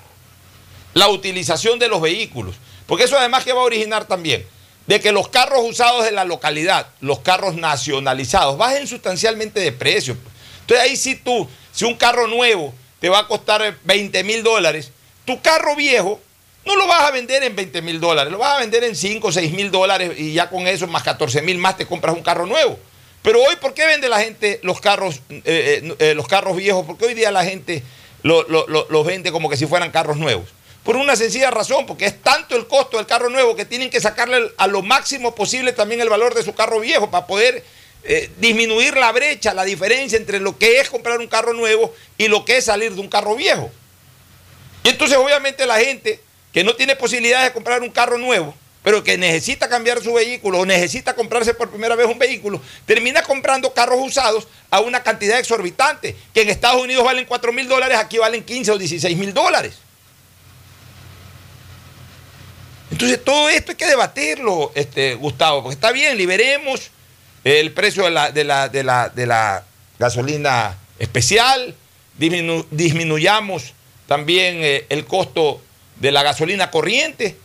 [0.93, 4.45] la utilización de los vehículos, porque eso además que va a originar también
[4.87, 10.17] de que los carros usados de la localidad, los carros nacionalizados, bajen sustancialmente de precio.
[10.61, 14.91] Entonces ahí sí tú, si un carro nuevo te va a costar 20 mil dólares,
[15.25, 16.19] tu carro viejo
[16.65, 19.27] no lo vas a vender en 20 mil dólares, lo vas a vender en 5
[19.27, 22.23] o 6 mil dólares y ya con eso más 14 mil más te compras un
[22.23, 22.77] carro nuevo.
[23.21, 26.85] Pero hoy, ¿por qué vende la gente los carros, eh, eh, eh, los carros viejos?
[26.85, 27.83] Porque hoy día la gente
[28.23, 30.45] los vende como que si fueran carros nuevos.
[30.83, 34.01] Por una sencilla razón, porque es tanto el costo del carro nuevo que tienen que
[34.01, 37.63] sacarle a lo máximo posible también el valor de su carro viejo para poder
[38.03, 42.27] eh, disminuir la brecha, la diferencia entre lo que es comprar un carro nuevo y
[42.27, 43.69] lo que es salir de un carro viejo.
[44.83, 46.19] Y entonces obviamente la gente
[46.51, 50.59] que no tiene posibilidades de comprar un carro nuevo, pero que necesita cambiar su vehículo
[50.59, 55.37] o necesita comprarse por primera vez un vehículo, termina comprando carros usados a una cantidad
[55.37, 59.31] exorbitante, que en Estados Unidos valen 4 mil dólares, aquí valen 15 o 16 mil
[59.31, 59.75] dólares.
[63.01, 66.91] Entonces, todo esto hay que debatirlo, este, Gustavo, porque está bien, liberemos
[67.43, 69.63] el precio de la, de la, de la,
[69.97, 71.75] gasolina especial,
[72.17, 73.73] disminuyamos
[74.07, 75.61] también eh, el costo
[75.95, 77.37] de la gasolina corriente,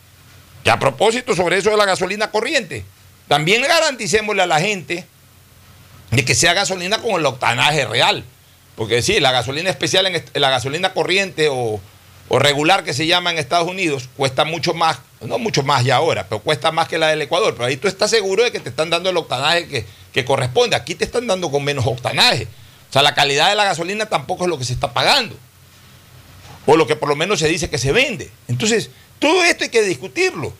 [0.63, 2.85] Que a propósito sobre eso de la gasolina corriente,
[3.27, 5.05] también garanticémosle a la gente
[6.11, 8.23] de que sea gasolina con el octanaje real.
[8.75, 11.81] Porque sí, la gasolina especial, en la gasolina corriente o,
[12.29, 16.27] regular que se llama en Estados Unidos, cuesta mucho más, no mucho más ya ahora,
[16.27, 17.53] pero cuesta más que la del Ecuador.
[17.53, 20.75] Pero ahí tú estás seguro de que te están dando el octanaje que, que corresponde.
[20.75, 22.47] Aquí te están dando con menos octanaje.
[22.89, 25.35] O sea, la calidad de la gasolina tampoco es lo que se está pagando.
[26.65, 28.29] O lo que por lo menos se dice que se vende.
[28.47, 30.53] Entonces, todo esto hay que discutirlo.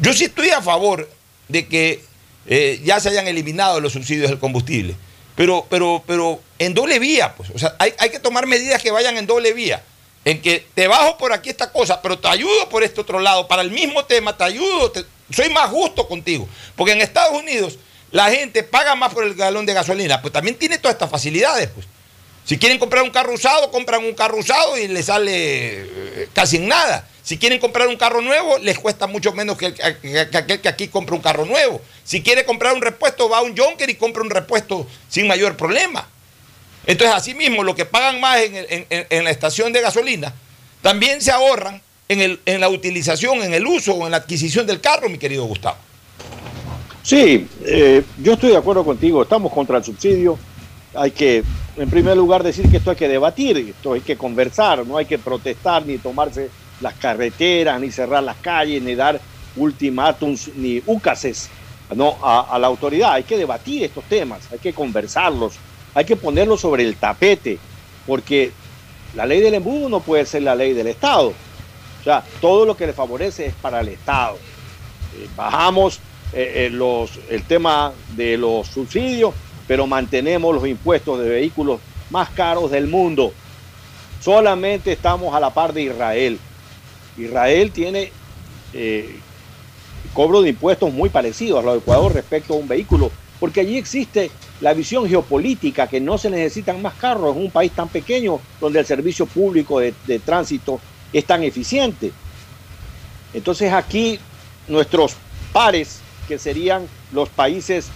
[0.00, 1.08] Yo sí estoy a favor
[1.48, 2.04] de que
[2.46, 4.96] eh, ya se hayan eliminado los subsidios del combustible.
[5.36, 7.50] Pero, pero, pero en doble vía, pues.
[7.50, 9.82] O sea, hay, que tomar medidas que vayan en doble vía.
[10.24, 13.46] En que te bajo por aquí esta cosa, pero te ayudo por este otro lado.
[13.46, 14.92] Para el mismo tema, te ayudo,
[15.30, 16.48] soy más justo contigo.
[16.76, 17.78] Porque en Estados Unidos
[18.10, 20.22] la gente paga más por el galón de gasolina.
[20.22, 21.86] Pues también tiene todas estas facilidades, pues.
[22.44, 26.56] Si quieren comprar un carro usado, compran un carro usado y le sale eh, casi
[26.56, 27.08] en nada.
[27.22, 31.16] Si quieren comprar un carro nuevo, les cuesta mucho menos que, aquel que aquí compra
[31.16, 31.80] un carro nuevo.
[32.04, 35.56] Si quiere comprar un repuesto, va a un Jonker y compra un repuesto sin mayor
[35.56, 36.06] problema.
[36.86, 40.34] Entonces, así mismo, lo que pagan más en, la estación de gasolina,
[40.82, 45.08] también se ahorran en, la utilización, en el uso o en la adquisición del carro,
[45.08, 45.76] mi querido Gustavo.
[47.02, 49.22] Sí, eh, yo estoy de acuerdo contigo.
[49.22, 50.38] Estamos contra el subsidio.
[50.94, 51.42] Hay que,
[51.76, 55.06] en primer lugar, decir que esto hay que debatir, esto hay que conversar, no hay
[55.06, 56.48] que protestar ni tomarse
[56.80, 59.20] las carreteras, ni cerrar las calles, ni dar
[59.56, 61.48] ultimátums, ni ucases.
[62.22, 63.12] A, la autoridad.
[63.12, 65.54] Hay que debatir estos temas, hay que conversarlos,
[65.94, 67.58] hay que ponerlos sobre el tapete,
[68.06, 68.52] porque
[69.14, 71.28] la ley del embudo no puede ser la ley del Estado.
[71.28, 74.36] O sea, todo lo que le favorece es para el Estado.
[75.16, 76.00] Eh, bajamos
[76.32, 79.32] eh, eh, los, el tema de los subsidios,
[79.66, 81.80] pero mantenemos los impuestos de vehículos
[82.10, 83.32] más caros del mundo.
[84.20, 86.38] Solamente estamos a la par de Israel.
[87.16, 88.10] Israel tiene
[90.12, 93.76] cobro de impuestos muy parecidos a lo de Ecuador respecto a un vehículo, porque allí
[93.76, 98.40] existe la visión geopolítica que no se necesitan más carros en un país tan pequeño
[98.60, 99.92] donde el servicio público de,
[100.24, 100.80] tránsito
[101.12, 102.12] es tan eficiente.
[103.32, 104.18] Entonces aquí
[104.68, 105.16] nuestros
[105.52, 107.88] pares, que serían los países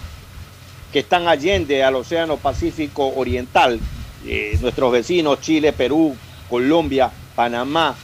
[0.92, 3.80] que están allende al Océano Pacífico Oriental,
[4.26, 6.16] eh, nuestros vecinos Chile, Perú,
[6.48, 7.94] Colombia, Panamá,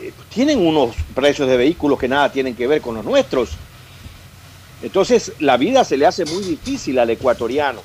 [0.00, 3.50] eh, tienen unos precios de vehículos que nada tienen que ver con los nuestros.
[4.82, 7.82] Entonces la vida se le hace muy difícil al ecuatoriano,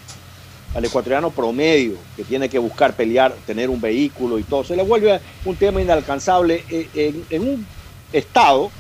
[0.74, 4.64] al ecuatoriano promedio, que tiene que buscar pelear, tener un vehículo y todo.
[4.64, 7.66] Se le vuelve un tema inalcanzable en, en un
[8.14, 8.72] estado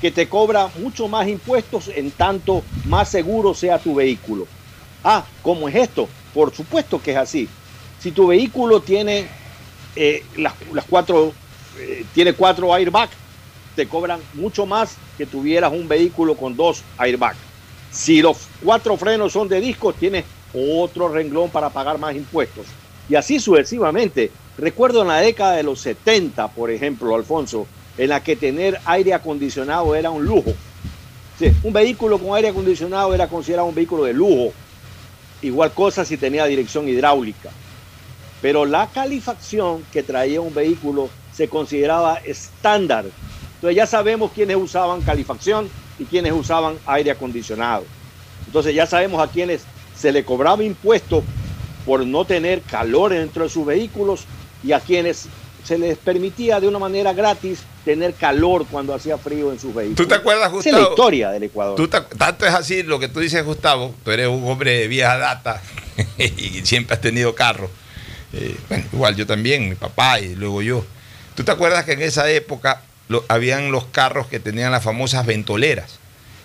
[0.00, 4.46] que te cobra mucho más impuestos en tanto más seguro sea tu vehículo.
[5.02, 6.08] Ah, ¿cómo es esto?
[6.34, 7.48] Por supuesto que es así.
[7.98, 9.26] Si tu vehículo tiene
[9.94, 10.52] eh, las,
[10.88, 11.32] cuatro
[11.78, 13.12] eh, tiene cuatro airbags,
[13.74, 17.45] te cobran mucho más que tuvieras un vehículo con dos airbags.
[17.96, 22.66] Si los cuatro frenos son de disco, tienes otro renglón para pagar más impuestos.
[23.08, 24.30] Y así sucesivamente.
[24.58, 29.14] Recuerdo en la década de los 70, por ejemplo, Alfonso, en la que tener aire
[29.14, 30.52] acondicionado era un lujo.
[31.62, 34.52] un vehículo con aire acondicionado era considerado un vehículo de lujo.
[35.40, 37.50] Igual cosa si tenía dirección hidráulica.
[38.42, 43.06] Pero la calefacción que traía un vehículo se consideraba estándar.
[43.54, 47.84] Entonces ya sabemos quiénes usaban calefacción y quiénes usaban aire acondicionado.
[48.46, 49.62] Entonces ya sabemos a quienes
[49.96, 51.22] se le cobraba impuesto
[51.84, 54.24] por no tener calor dentro de sus vehículos
[54.62, 55.28] y a quienes
[55.64, 59.96] se les permitía de una manera gratis tener calor cuando hacía frío en sus vehículos.
[59.96, 60.76] ¿Tú te acuerdas, Gustavo?
[60.76, 61.88] es la historia del Ecuador.
[61.88, 63.94] tanto es así lo que tú dices, Gustavo.
[64.04, 65.60] Tú eres un hombre de vieja data
[66.18, 67.68] y siempre has tenido carro.
[68.32, 70.84] Eh, bueno, igual yo también, mi papá y luego yo.
[71.34, 72.82] ¿Tú te acuerdas que en esa época
[73.28, 75.98] habían los carros que tenían las famosas ventoleras?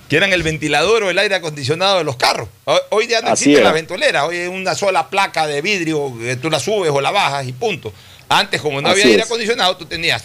[0.10, 2.50] Que eran el ventilador o el aire acondicionado de los carros.
[2.90, 6.50] Hoy, día no existe la ventolera, hoy es una sola placa de vidrio que tú
[6.50, 7.94] la subes o la bajas y punto.
[8.28, 10.24] Antes, como no había aire acondicionado, tú tenías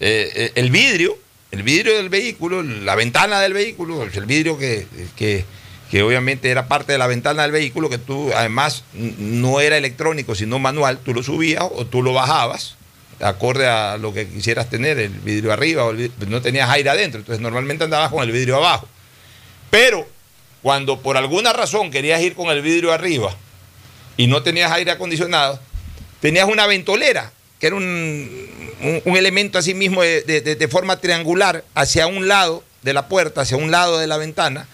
[0.00, 1.16] eh, eh, el vidrio,
[1.52, 4.86] el vidrio del vehículo, la ventana del vehículo, el vidrio que,
[5.16, 5.44] que
[5.90, 10.36] que obviamente era parte de la ventana del vehículo, que tú además no era electrónico,
[10.36, 12.76] sino manual, tú lo subías o tú lo bajabas,
[13.20, 17.40] acorde a lo que quisieras tener, el vidrio arriba, o no tenías aire adentro, entonces
[17.40, 18.88] normalmente andabas con el vidrio abajo.
[19.70, 20.06] Pero
[20.62, 23.34] cuando por alguna razón querías ir con el vidrio arriba
[24.16, 25.60] y no tenías aire acondicionado,
[26.20, 28.48] tenías una ventolera, que era un,
[29.04, 33.98] elemento así mismo de forma triangular hacia un lado de la puerta, hacia un lado
[33.98, 34.66] de la ventana,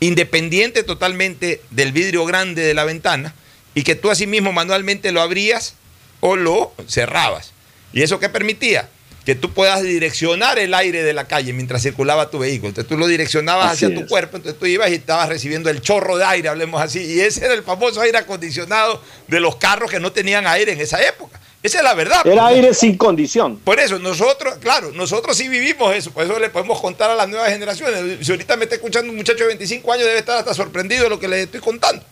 [0.00, 3.34] independiente totalmente del vidrio grande de la ventana
[3.74, 5.74] y que tú mismo manualmente lo abrías
[6.20, 7.52] o lo cerrabas.
[7.92, 8.88] ¿Y eso qué permitía?
[9.24, 12.70] que tú puedas direccionar el aire de la calle mientras circulaba tu vehículo.
[12.70, 15.82] Entonces tú lo direccionabas Así hacia tu cuerpo, entonces tú ibas y estabas recibiendo el
[15.82, 17.00] chorro de aire, hablemos así.
[17.00, 20.80] Y ese era el famoso aire acondicionado de los carros que no tenían aire en
[20.80, 21.38] esa época.
[21.62, 22.26] Esa es la verdad.
[22.26, 22.56] Era pues.
[22.56, 23.58] aire sin condición.
[23.58, 27.28] Por eso, nosotros, claro, nosotros sí vivimos eso, por eso le podemos contar a las
[27.28, 28.26] nuevas generaciones.
[28.26, 31.10] Si ahorita me está escuchando un muchacho de 25 años, debe estar hasta sorprendido de
[31.10, 32.02] lo que le estoy contando.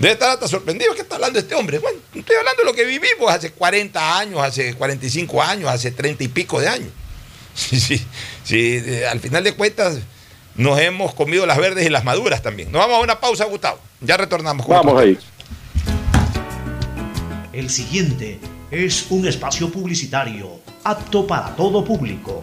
[0.00, 0.94] Debe estar hasta sorprendido.
[0.94, 1.78] ¿Qué está hablando este hombre?
[1.78, 6.24] Bueno, estoy hablando de lo que vivimos hace 40 años, hace 45 años, hace 30
[6.24, 6.88] y pico de años.
[7.52, 8.00] Sí, sí,
[8.44, 8.80] sí,
[9.10, 9.98] al final de cuentas
[10.54, 12.70] nos hemos comido las verdes y las maduras también.
[12.72, 13.78] Nos vamos a una pausa, Gustavo.
[14.00, 14.64] Ya retornamos.
[14.64, 15.18] con Vamos ahí.
[17.52, 18.38] El siguiente
[18.70, 22.42] es un espacio publicitario apto para todo público.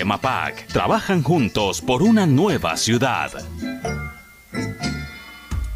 [0.00, 3.30] y EMAPAC trabajan juntos por una nueva ciudad.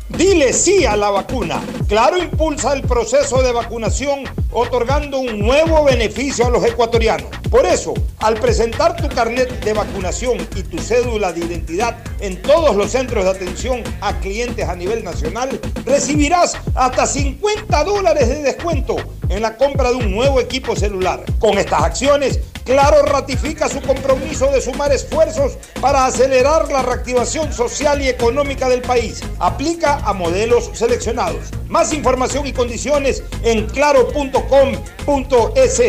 [0.08, 1.60] Dile sí a la vacuna.
[1.88, 7.28] Claro impulsa el proceso de vacunación otorgando un nuevo beneficio a los ecuatorianos.
[7.50, 12.76] Por eso, al presentar tu carnet de vacunación y tu cédula de identidad en todos
[12.76, 18.96] los centros de atención a clientes a nivel nacional, recibirás hasta 50 dólares de descuento
[19.28, 21.24] en la compra de un nuevo equipo celular.
[21.38, 28.00] Con estas acciones, Claro ratifica su compromiso de sumar esfuerzos para acelerar la reactivación social
[28.00, 29.20] y económica del país.
[29.38, 31.50] Aplica a modelos seleccionados.
[31.68, 35.82] Más información y condiciones en claro.com.es.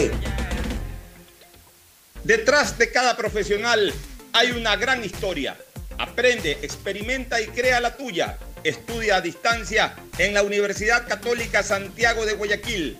[2.26, 3.93] Detrás de cada profesional
[4.34, 5.55] hay una gran historia.
[5.97, 8.38] Aprende, experimenta y crea la tuya.
[8.65, 12.99] Estudia a distancia en la Universidad Católica Santiago de Guayaquil.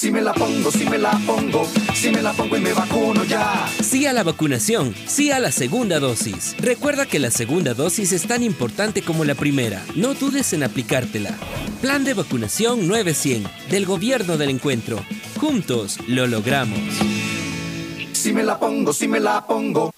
[0.00, 3.22] Si me la pongo, si me la pongo, si me la pongo y me vacuno
[3.24, 3.68] ya.
[3.82, 6.56] Sí a la vacunación, sí a la segunda dosis.
[6.58, 9.84] Recuerda que la segunda dosis es tan importante como la primera.
[9.96, 11.36] No dudes en aplicártela.
[11.82, 15.04] Plan de vacunación 900 del Gobierno del Encuentro.
[15.38, 16.78] Juntos lo logramos.
[18.12, 19.92] Si me la pongo, si me la pongo.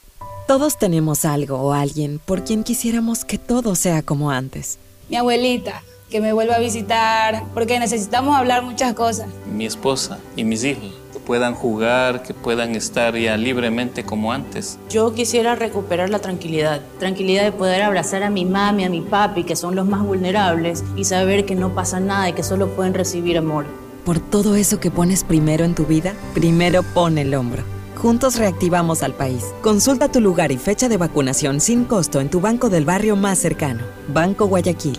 [0.48, 4.80] Todos tenemos algo o alguien por quien quisiéramos que todo sea como antes.
[5.08, 9.28] Mi abuelita, que me vuelva a visitar, porque necesitamos hablar muchas cosas.
[9.50, 14.78] Mi esposa y mis hijos, que puedan jugar, que puedan estar ya libremente como antes.
[14.90, 19.44] Yo quisiera recuperar la tranquilidad, tranquilidad de poder abrazar a mi mami, a mi papi,
[19.44, 22.92] que son los más vulnerables, y saber que no pasa nada y que solo pueden
[22.92, 23.64] recibir amor.
[24.04, 27.62] Por todo eso que pones primero en tu vida, primero pon el hombro.
[27.96, 29.46] Juntos reactivamos al país.
[29.62, 33.38] Consulta tu lugar y fecha de vacunación sin costo en tu banco del barrio más
[33.38, 33.84] cercano.
[34.08, 34.98] Banco Guayaquil.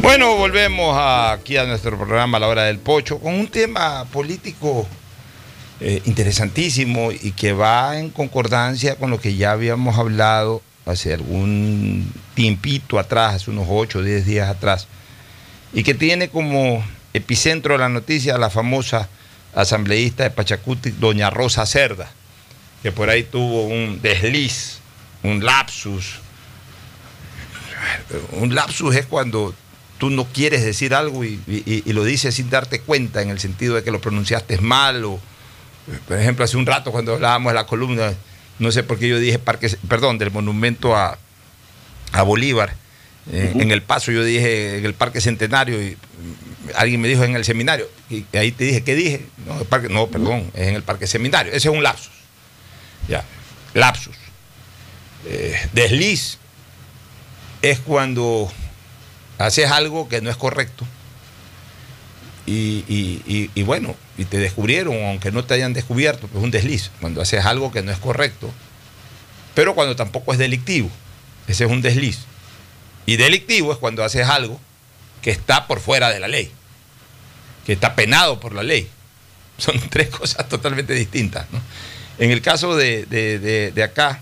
[0.00, 4.86] Bueno, volvemos aquí a nuestro programa La Hora del Pocho con un tema político
[5.80, 12.12] eh, interesantísimo y que va en concordancia con lo que ya habíamos hablado hace algún
[12.34, 14.86] tiempito atrás, hace unos 8 o 10 días atrás,
[15.72, 16.82] y que tiene como
[17.12, 19.08] epicentro de la noticia la famosa
[19.54, 22.08] asambleísta de Pachacuti, doña Rosa Cerda,
[22.84, 24.78] que por ahí tuvo un desliz,
[25.24, 26.20] un lapsus.
[28.32, 29.54] Un lapsus es cuando
[29.98, 33.38] tú no quieres decir algo y, y- y lo dices sin darte cuenta, en el
[33.40, 35.04] sentido de que lo pronunciaste mal.
[35.04, 35.20] O,
[36.06, 38.12] por ejemplo, hace un rato cuando hablábamos de la columna,
[38.58, 41.18] no sé por qué yo dije parque, perdón, del monumento a,
[42.12, 42.74] a Bolívar.
[43.32, 47.24] eh, En el paso yo dije en el Parque Centenario y mm, alguien me dijo
[47.24, 47.88] en el seminario.
[48.10, 49.26] Y ahí te dije, ¿qué dije?
[49.46, 51.52] No, el parque, no perdón, es en el Parque Seminario.
[51.52, 52.10] Ese es un lapsus.
[53.08, 53.24] Ya,
[53.74, 54.14] lapsus.
[55.26, 56.38] Eh, desliz
[57.62, 58.50] es cuando
[59.38, 60.84] haces algo que no es correcto.
[62.46, 66.90] Y, bueno, y te descubrieron, aunque no te hayan descubierto, pues es un desliz.
[67.00, 68.50] Cuando haces algo que no es correcto,
[69.54, 70.90] pero cuando tampoco es delictivo.
[71.46, 72.20] Ese es un desliz.
[73.06, 74.58] Y delictivo es cuando haces algo
[75.22, 76.50] que está por fuera de la ley,
[77.66, 78.88] que está penado por la ley.
[79.58, 81.46] Son tres cosas totalmente distintas.
[82.18, 84.20] En el caso de, de- de- de acá,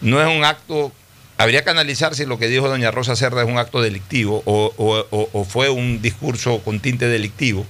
[0.00, 0.92] no es un acto,
[1.42, 5.44] habría que analizar si lo que dijo doña Rosa Cerda es un acto delictivo o,
[5.48, 7.66] fue un discurso con tinte delictivo,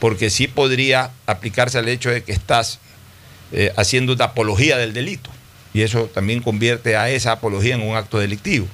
[0.00, 2.78] porque sí podría aplicarse al hecho de que estás
[3.52, 5.28] eh, haciendo una apología del delito,
[5.74, 8.66] y eso también convierte a esa apología en un acto delictivo.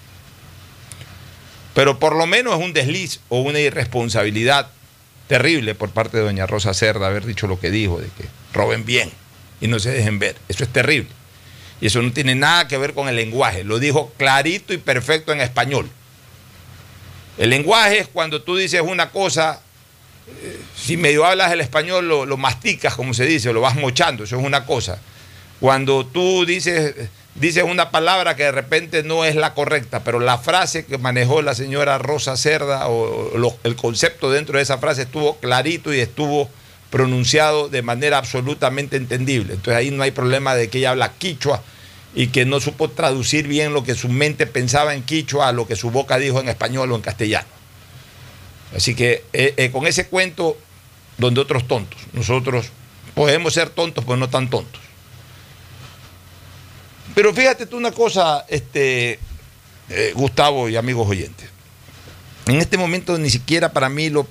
[1.74, 4.68] Pero por lo menos es un desliz o una irresponsabilidad
[5.26, 8.84] terrible por parte de doña Rosa Cerda haber dicho lo que dijo, de que roben
[8.84, 9.10] bien
[9.60, 10.36] y no se dejen ver.
[10.48, 11.10] Eso es terrible.
[11.82, 13.64] Y eso no tiene nada que ver con el lenguaje.
[13.64, 15.90] Lo dijo clarito y perfecto en español.
[17.36, 19.60] El lenguaje es cuando tú dices una cosa,
[20.28, 24.22] eh, si medio hablas el español lo, lo masticas, como se dice, lo vas mochando,
[24.22, 25.00] eso es una cosa.
[25.58, 26.94] Cuando tú dices,
[27.34, 31.42] dices una palabra que de repente no es la correcta, pero la frase que manejó
[31.42, 33.32] la señora Rosa Cerda o
[33.64, 36.48] el concepto dentro de esa frase estuvo clarito y estuvo
[36.92, 39.54] pronunciado de manera absolutamente entendible.
[39.54, 41.62] Entonces ahí no hay problema de que ella habla quichua
[42.14, 45.66] y que no supo traducir bien lo que su mente pensaba en quichua a lo
[45.66, 47.48] que su boca dijo en español o en castellano.
[48.76, 50.58] Así que eh, eh, con ese cuento,
[51.16, 52.66] donde otros tontos, nosotros
[53.14, 54.82] podemos ser tontos, pero no tan tontos.
[57.14, 59.18] Pero fíjate tú una cosa, este,
[59.88, 61.48] eh, Gustavo y amigos oyentes.
[62.46, 64.26] En este momento ni siquiera para mí lo,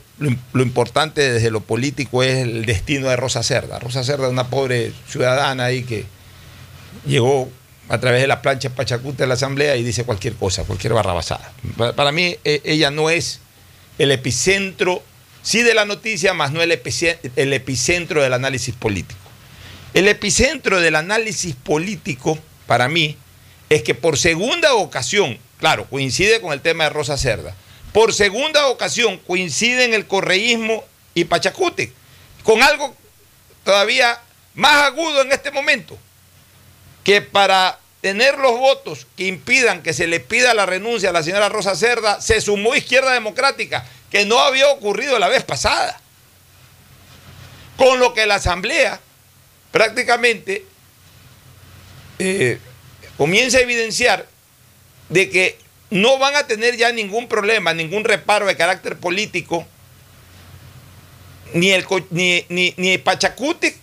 [0.55, 3.79] importante desde lo político es el destino de Rosa Cerda.
[3.79, 6.05] Rosa Cerda es una pobre ciudadana ahí que
[7.05, 7.49] llegó
[7.87, 11.51] a través de la plancha Pachacuta de la Asamblea y dice cualquier cosa, cualquier barrabasada.
[11.77, 13.39] Para, para mí eh, ella no es
[13.97, 15.01] el epicentro,
[15.41, 19.19] sí de la noticia, más no el, epice- el epicentro del análisis político.
[19.93, 22.37] El epicentro del análisis político,
[22.67, 23.17] para mí,
[23.69, 27.55] es que por segunda ocasión, claro, coincide con el tema de Rosa Cerda,
[27.93, 30.83] por segunda ocasión coinciden el correísmo
[31.13, 31.91] y Pachacuti,
[32.43, 32.95] con algo
[33.63, 34.19] todavía
[34.53, 35.97] más agudo en este momento,
[37.03, 41.23] que para tener los votos que impidan que se le pida la renuncia a la
[41.23, 45.99] señora Rosa Cerda, se sumó Izquierda Democrática, que no había ocurrido la vez pasada.
[47.77, 48.99] Con lo que la Asamblea
[49.71, 50.65] prácticamente
[52.19, 52.59] eh,
[53.17, 54.27] comienza a evidenciar
[55.09, 55.60] de que
[55.91, 59.67] no van a tener ya ningún problema, ningún reparo de carácter político,
[61.53, 62.45] ni el, ni,
[62.77, 63.73] ni Pachacuti,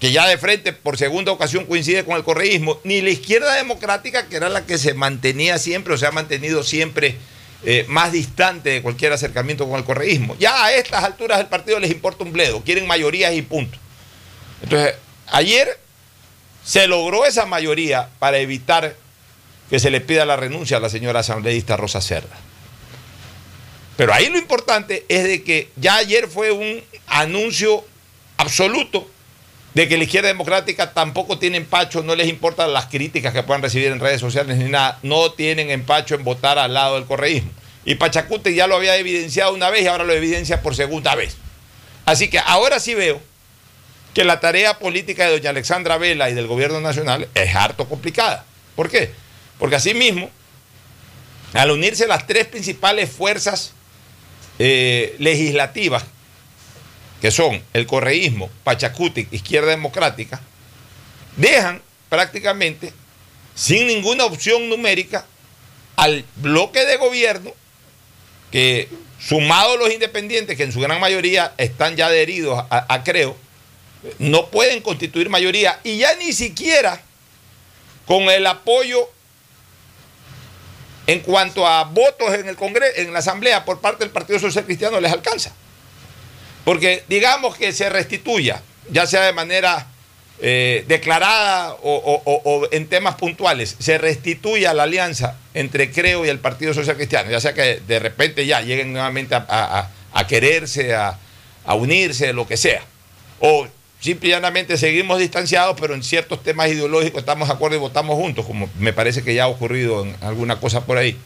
[0.00, 4.28] que ya de frente por segunda ocasión coincide con el correísmo, ni la izquierda democrática,
[4.28, 7.16] que era la que se mantenía siempre o se ha mantenido siempre
[7.64, 10.36] eh, más distante de cualquier acercamiento con el correísmo.
[10.38, 13.76] Ya a estas alturas del partido les importa un bledo, quieren mayorías y punto.
[14.62, 14.94] Entonces,
[15.26, 15.76] ayer
[16.64, 18.94] se logró esa mayoría para evitar
[19.70, 22.36] que se le pida la renuncia a la señora asambleísta Rosa Cerda.
[23.96, 27.84] Pero ahí lo importante es de que ya ayer fue un anuncio
[28.36, 29.08] absoluto
[29.74, 33.62] de que la izquierda democrática tampoco tiene empacho, no les importan las críticas que puedan
[33.62, 37.50] recibir en redes sociales ni nada, no tienen empacho en votar al lado del correísmo.
[37.84, 41.36] Y Pachacute ya lo había evidenciado una vez y ahora lo evidencia por segunda vez.
[42.06, 43.20] Así que ahora sí veo
[44.14, 48.44] que la tarea política de doña Alexandra Vela y del gobierno nacional es harto complicada.
[48.74, 49.12] ¿Por qué?
[49.58, 50.30] Porque asimismo,
[51.52, 53.72] al unirse las tres principales fuerzas
[54.58, 56.04] eh, legislativas,
[57.20, 60.40] que son el correísmo, Pachacutic, Izquierda Democrática,
[61.36, 62.92] dejan prácticamente
[63.54, 65.26] sin ninguna opción numérica
[65.96, 67.52] al bloque de gobierno
[68.52, 68.88] que
[69.20, 73.36] sumado los independientes, que en su gran mayoría están ya adheridos a Creo,
[74.18, 77.00] no pueden constituir mayoría y ya ni siquiera
[78.06, 79.10] con el apoyo
[81.08, 84.66] en cuanto a votos en el Congreso, en la Asamblea por parte del Partido Social
[84.66, 85.52] Cristiano les alcanza.
[86.66, 89.86] Porque digamos que se restituya, ya sea de manera
[90.42, 96.74] eh, declarada o, en temas puntuales, se restituya la alianza entre Creo y el Partido
[96.74, 99.88] Social Cristiano, ya sea que de repente ya lleguen nuevamente a,
[100.28, 101.18] quererse, a,
[101.64, 102.82] a unirse, lo que sea.
[103.40, 103.66] O
[104.00, 108.70] Simplemente seguimos distanciados, pero en ciertos temas ideológicos estamos de acuerdo y votamos juntos, como
[108.78, 111.16] me parece que ya ha ocurrido en alguna cosa por ahí.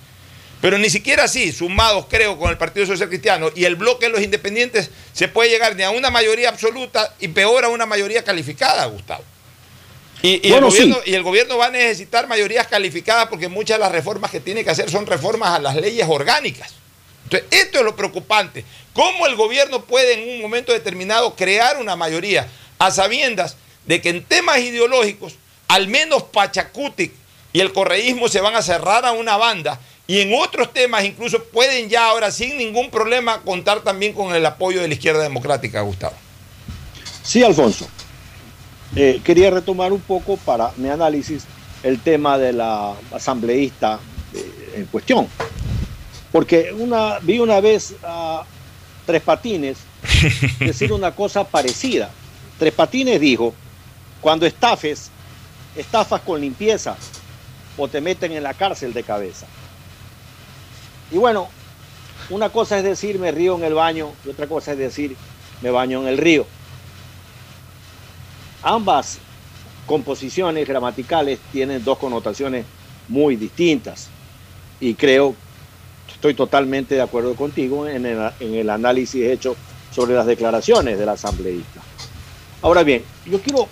[0.63, 4.13] Pero ni siquiera así, sumados creo con el Partido Social Cristiano y el bloque de
[4.13, 8.23] los independientes, se puede llegar ni a una mayoría absoluta y peor a una mayoría
[8.25, 9.25] calificada, Gustavo.
[10.23, 13.91] Y, el gobierno, y, el gobierno, va a necesitar mayorías calificadas porque muchas de las
[13.91, 16.73] reformas que tiene que hacer son reformas a las leyes orgánicas.
[17.25, 18.65] Entonces, esto es lo preocupante.
[18.93, 22.47] ¿Cómo el gobierno puede en un momento determinado crear una mayoría?
[22.87, 23.57] A sabiendas
[23.87, 25.37] de que en temas ideológicos,
[25.69, 27.13] al menos Pachacutic
[27.53, 29.79] y el correísmo se van a cerrar a una banda
[30.09, 34.45] y en otros temas incluso pueden ya ahora sin ningún problema contar también con el
[34.45, 36.15] apoyo de la izquierda democrática, Gustavo.
[37.23, 37.87] Sí, Alfonso.
[38.97, 41.45] Eh, quería retomar un poco para mi análisis
[41.85, 44.01] el tema de la asambleísta
[44.35, 45.29] eh, en cuestión.
[46.33, 48.43] Porque una, vi una vez a
[49.07, 49.79] Tres Patines
[50.59, 52.11] decir una cosa parecida.
[52.63, 53.53] Tres Patines dijo,
[54.21, 55.11] cuando estafes,
[55.75, 56.97] estafas con limpieza
[57.77, 59.49] o te meten en la cárcel de cabeza.
[61.11, 61.49] Y bueno,
[62.31, 65.17] una cosa es decir me río en el baño y otra cosa es decir
[65.61, 66.47] me baño en el río.
[68.63, 69.19] Ambas
[69.85, 72.65] composiciones gramaticales tienen dos connotaciones
[73.09, 74.09] muy distintas
[74.79, 75.35] y creo,
[76.15, 79.57] estoy totalmente de acuerdo contigo en el, en el análisis hecho
[79.93, 81.83] sobre las declaraciones del asambleísta.
[82.63, 83.67] Ahora bien, yo quiero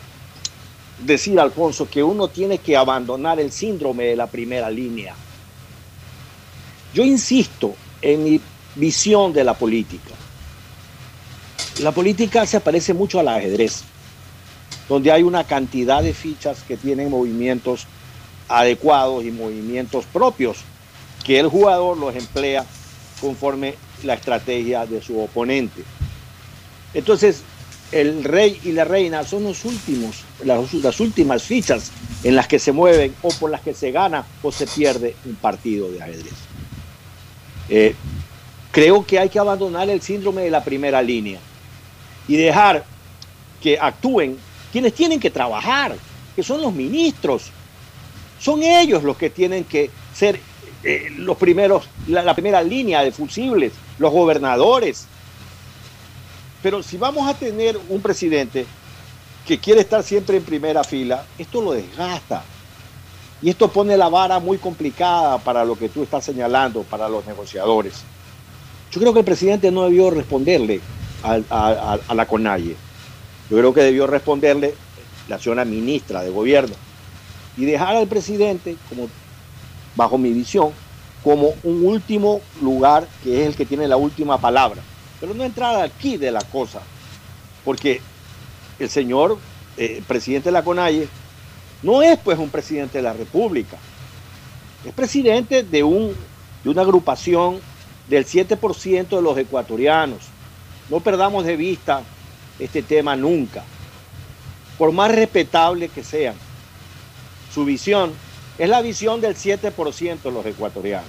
[0.98, 5.14] decir, Alfonso, que uno tiene que abandonar el síndrome de la primera línea.
[6.92, 8.40] Yo insisto en mi
[8.74, 10.10] visión de la política.
[11.80, 13.84] La política se parece mucho al ajedrez,
[14.88, 17.86] donde hay una cantidad de fichas que tienen movimientos
[18.48, 20.58] adecuados y movimientos propios,
[21.24, 22.66] que el jugador los emplea
[23.20, 25.84] conforme la estrategia de su oponente.
[26.92, 27.44] Entonces,
[27.92, 31.90] el rey y la reina son los últimos, las, últimas fichas
[32.22, 35.34] en las que se mueven o por las que se gana o se pierde un
[35.34, 36.34] partido de ajedrez.
[37.68, 37.94] Eh,
[38.70, 41.40] creo que hay que abandonar el síndrome de la primera línea
[42.28, 42.84] y dejar
[43.60, 44.38] que actúen
[44.70, 45.96] quienes tienen que trabajar,
[46.36, 47.50] que son los ministros.
[48.38, 50.40] Son ellos los que tienen que ser
[50.82, 55.06] eh, los primeros, la primera línea de fusibles, los gobernadores,
[56.62, 58.66] pero si vamos a tener un presidente
[59.46, 62.42] que quiere estar siempre en primera fila, esto lo desgasta.
[63.42, 67.26] Y esto pone la vara muy complicada para lo que tú estás señalando, para los
[67.26, 68.02] negociadores.
[68.92, 70.80] Yo creo que el presidente no debió responderle
[71.22, 72.76] a, la CONAIE.
[73.48, 74.74] Yo creo que debió responderle
[75.28, 76.74] la señora ministra de gobierno
[77.56, 79.08] y dejar al presidente, como
[79.96, 80.72] bajo mi visión,
[81.24, 84.82] como un último lugar que es el que tiene la última palabra.
[85.20, 86.80] Pero no entrar aquí de la cosa,
[87.64, 88.00] porque
[88.78, 89.38] el señor
[89.76, 91.08] eh, presidente de
[91.82, 93.76] no es pues un presidente de la República,
[94.84, 96.14] es presidente de, un,
[96.64, 97.60] de una agrupación
[98.08, 100.18] del 7% de los ecuatorianos.
[100.88, 102.02] No perdamos de vista
[102.58, 103.62] este tema nunca,
[104.78, 106.34] por más respetable que sean.
[107.52, 108.12] Su visión
[108.58, 111.08] es la visión del 7% de los ecuatorianos.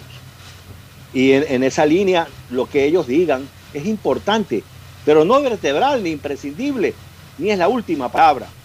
[1.14, 4.70] Y en esa línea, lo que ellos digan es importante,
[5.04, 7.02] pero no vertebral ni imprescindible,
[7.38, 8.56] ni es la última palabra.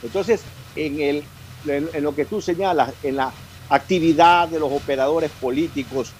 [0.00, 1.32] Entonces, en, el,
[1.64, 3.36] en, lo que tú señalas, en la
[3.68, 6.18] actividad de los operadores políticos,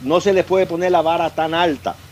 [0.00, 2.02] no se les puede poner la vara tan alta,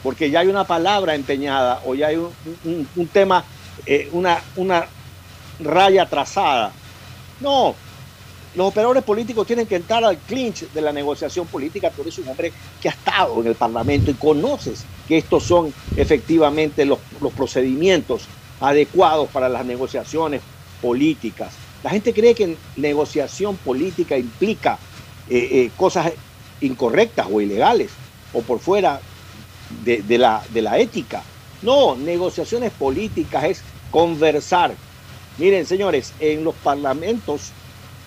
[0.00, 3.48] porque ya hay una palabra empeñada o ya hay un, un- un tema,
[3.86, 4.90] eh, una, una
[5.58, 6.78] raya trazada.
[7.40, 7.82] No,
[8.54, 11.90] los operadores políticos tienen que entrar al clinch de la negociación política.
[11.90, 15.72] Tú eres un hombre que ha estado en el Parlamento y conoces que estos son
[15.96, 16.98] efectivamente los,
[17.34, 18.24] procedimientos
[18.60, 20.42] adecuados para las negociaciones
[20.80, 21.54] políticas.
[21.82, 24.78] La gente cree que negociación política implica
[25.28, 26.12] eh, eh, cosas
[26.60, 27.90] incorrectas o ilegales
[28.32, 29.00] o por fuera
[29.84, 31.22] de la ética.
[31.62, 34.74] No, negociaciones políticas es conversar.
[35.38, 37.52] Miren, señores, en los parlamentos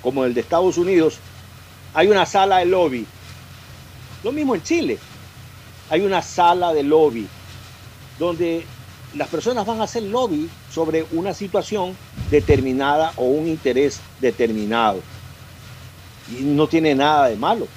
[0.06, 1.18] como el de Estados Unidos,
[1.95, 3.08] hay una sala de lobby.
[4.24, 4.99] Lo mismo en Chile.
[5.89, 7.28] Hay una sala de lobby
[8.20, 8.68] donde
[9.16, 11.97] las personas van a hacer lobby sobre una situación
[12.30, 15.01] determinada o un interés determinado.
[16.30, 17.68] Y no tiene nada de malo.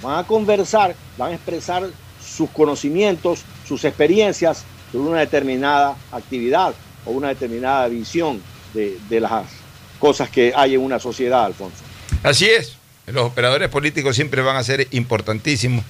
[0.00, 1.90] Van a conversar, van a expresar
[2.24, 8.40] sus conocimientos, sus experiencias sobre una determinada actividad o una determinada visión
[8.72, 9.57] de, de las
[9.98, 11.76] cosas que hay en una sociedad, Alfonso.
[12.22, 12.76] Así es.
[13.06, 15.84] Los operadores políticos siempre van a ser importantísimos.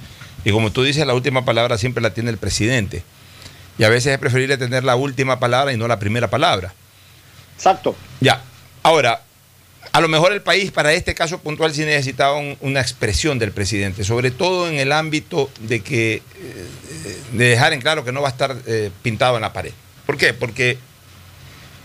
[0.44, 3.02] Y como tú dices, la última palabra siempre la tiene el presidente.
[3.76, 6.72] Y a veces es preferible tener la última palabra y no la primera palabra.
[7.56, 7.96] Exacto.
[8.20, 8.42] Ya.
[8.82, 9.22] Ahora,
[9.92, 13.52] a lo mejor el país para este caso puntual sí necesitaba un- una expresión del
[13.52, 16.66] presidente, sobre todo en el ámbito de que eh,
[17.32, 19.72] de dejar en claro que no va a estar eh, pintado en la pared.
[20.06, 20.34] ¿Por qué?
[20.34, 20.78] Porque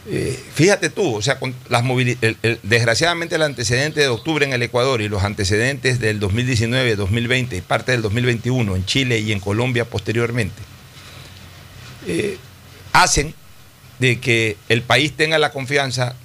[0.10, 1.40] eh, fíjate tú, o sea,
[1.70, 1.84] las
[2.22, 7.56] el- desgraciadamente el antecedente de octubre en el Ecuador y los antecedentes del 2019, 2020
[7.56, 10.62] y parte del 2021 en Chile y en Colombia posteriormente,
[12.08, 12.38] eh,
[12.92, 13.34] hacen
[14.00, 16.16] de que el país tenga la confianza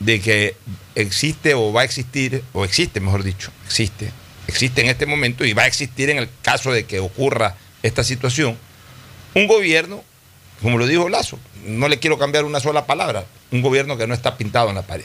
[0.00, 0.56] de que
[0.94, 4.10] existe o va a existir, o existe, mejor dicho, existe,
[4.46, 8.02] existe en este momento y va a existir en el caso de que ocurra esta
[8.04, 8.56] situación,
[9.34, 10.02] un gobierno,
[10.62, 14.14] como lo dijo Lazo, no le quiero cambiar una sola palabra, un gobierno que no
[14.14, 15.04] está pintado en la pared,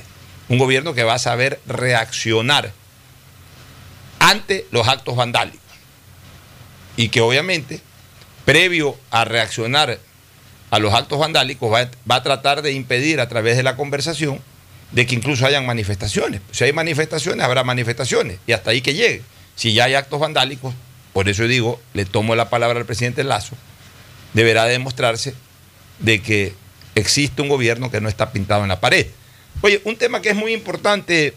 [0.49, 2.71] un gobierno que va a saber reaccionar
[4.19, 5.59] ante los actos vandálicos
[6.95, 7.81] y que obviamente,
[8.45, 9.99] previo a reaccionar
[10.69, 14.39] a los actos vandálicos, va, va a tratar de impedir a través de la conversación
[14.91, 16.41] de que incluso hayan manifestaciones.
[16.51, 19.21] Si hay manifestaciones, habrá manifestaciones y hasta ahí que llegue.
[19.55, 20.73] Si ya hay actos vandálicos,
[21.13, 23.55] por eso digo, le tomo la palabra al presidente Lazo,
[24.33, 25.33] deberá demostrarse
[26.01, 26.53] de que
[26.95, 29.07] existe un gobierno que no está pintado en la pared.
[29.61, 31.35] Oye, un tema que es muy importante,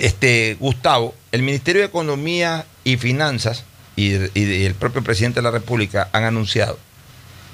[0.00, 3.64] este, Gustavo, el Ministerio de Economía y Finanzas
[3.96, 6.78] y, el propio presidente de la República han anunciado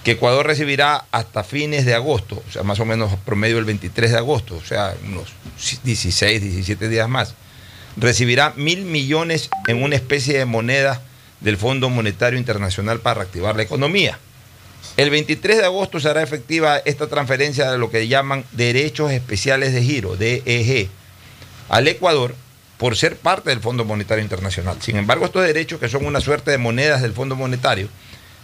[0.04, 4.12] que Ecuador recibirá hasta fines de agosto, o sea, más o menos promedio el 23
[4.12, 5.32] de agosto, o sea, unos
[5.82, 7.34] 16, 17 días más,
[7.96, 11.02] recibirá mil millones en una especie de moneda
[11.40, 14.18] del Fondo Monetario Internacional para reactivar la economía.
[14.96, 19.82] El 23 de agosto será efectiva esta transferencia de lo que llaman derechos especiales de
[19.82, 20.88] giro, DEG,
[21.68, 22.34] al Ecuador
[22.78, 24.80] por ser parte del Fondo Monetario Internacional.
[24.80, 27.88] Sin embargo, estos derechos, que son una suerte de monedas del Fondo Monetario,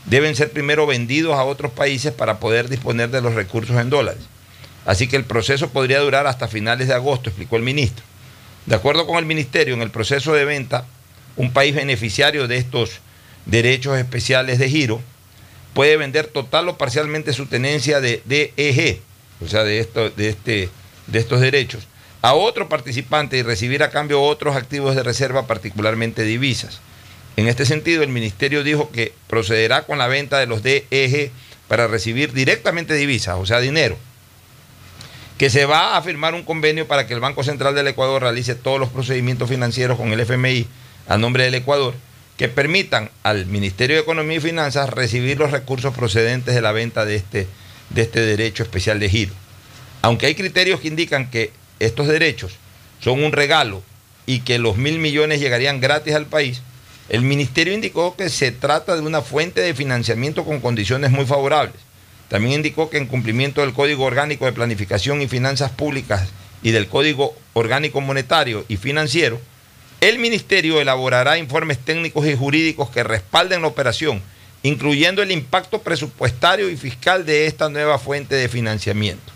[0.07, 4.23] deben ser primero vendidos a otros países para poder disponer de los recursos en dólares.
[4.85, 8.05] Así que el proceso podría durar hasta finales de agosto, explicó el ministro.
[8.67, 10.85] De acuerdo con el ministerio, en el proceso de venta,
[11.37, 13.01] un país beneficiario de estos
[13.47, 15.01] derechos especiales de giro
[15.75, 19.01] puede vender total o parcialmente su tenencia de DEG,
[19.45, 20.69] o sea, de, esto, de, este,
[21.09, 21.87] de estos derechos,
[22.23, 26.81] a otro participante y recibir a cambio otros activos de reserva, particularmente divisas.
[27.37, 31.33] En este sentido, el ministerio dijo que procederá con la venta de los DEG
[31.69, 33.99] para recibir directamente divisas, o sea, dinero.
[35.37, 38.55] Que se va a firmar un convenio para que el Banco Central del Ecuador realice
[38.55, 40.69] todos los procedimientos financieros con el FMI
[41.09, 41.95] a nombre del Ecuador
[42.37, 47.05] que permitan al Ministerio de Economía y Finanzas recibir los recursos procedentes de la venta
[47.05, 47.47] de este,
[47.91, 49.33] de este derecho especial de giro.
[50.03, 52.57] Aunque hay criterios que indican que estos derechos
[53.01, 53.83] son un regalo
[54.27, 56.63] y que los mil millones llegarían gratis al país,
[57.09, 61.77] el ministerio indicó que se trata de una fuente de financiamiento con condiciones muy favorables.
[62.29, 66.31] También indicó que en cumplimiento del Código Orgánico de Planificación y Finanzas Públicas
[66.63, 69.41] y del Código Orgánico Monetario y Financiero,
[70.09, 74.21] el ministerio elaborará informes técnicos y jurídicos que respalden la operación,
[74.63, 79.33] incluyendo el impacto presupuestario y fiscal de esta nueva fuente de financiamiento.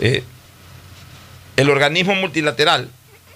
[0.00, 0.22] Eh,
[1.56, 2.88] el organismo multilateral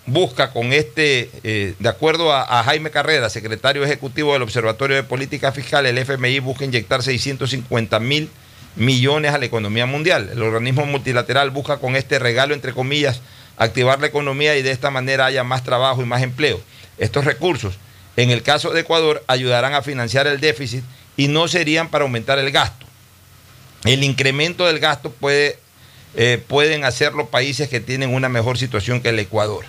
[0.06, 5.02] busca con este, eh, de acuerdo a, a, Jaime Carrera, secretario ejecutivo del Observatorio de
[5.02, 8.30] Política Fiscal, el FMI busca inyectar 650 mil
[8.76, 10.30] millones a la economía mundial.
[10.32, 13.20] El organismo multilateral busca con este regalo, entre comillas,
[13.56, 16.60] activar la economía y de esta manera haya más trabajo y más empleo.
[16.98, 17.74] Estos recursos,
[18.16, 20.84] en el caso de Ecuador, ayudarán a financiar el déficit
[21.16, 22.86] y no serían para aumentar el gasto.
[23.84, 25.58] El incremento del gasto puede,
[26.14, 29.64] eh, pueden hacerlo países que tienen una mejor situación que el Ecuador.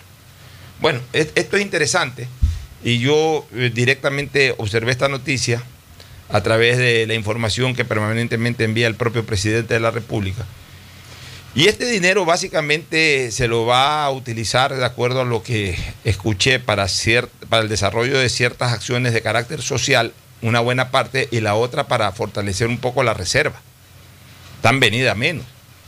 [0.79, 2.27] Bueno, esto es interesante
[2.83, 5.63] y yo eh, directamente observé esta noticia
[6.29, 10.45] a través de la información que permanentemente envía el propio presidente de la República.
[11.55, 16.59] Y este dinero básicamente se lo va a utilizar de acuerdo a lo que escuché
[16.59, 16.85] para,
[17.47, 21.87] para el desarrollo de ciertas acciones de carácter social, una buena parte, y la otra
[21.87, 23.61] para fortalecer un poco la reserva.
[24.61, 25.45] Tan venida menos.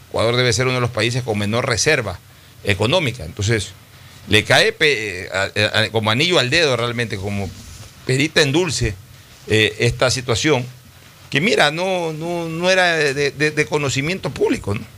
[0.07, 2.17] Ecuador debe ser uno de los países con menor reserva
[2.63, 3.25] económica.
[3.25, 3.73] Entonces,
[4.29, 4.73] le cae
[5.91, 7.49] como anillo al dedo realmente, como
[8.05, 8.95] perita en dulce
[9.47, 10.65] eh, esta situación,
[11.29, 14.96] que mira, no, no, era de, de conocimiento público, ¿no?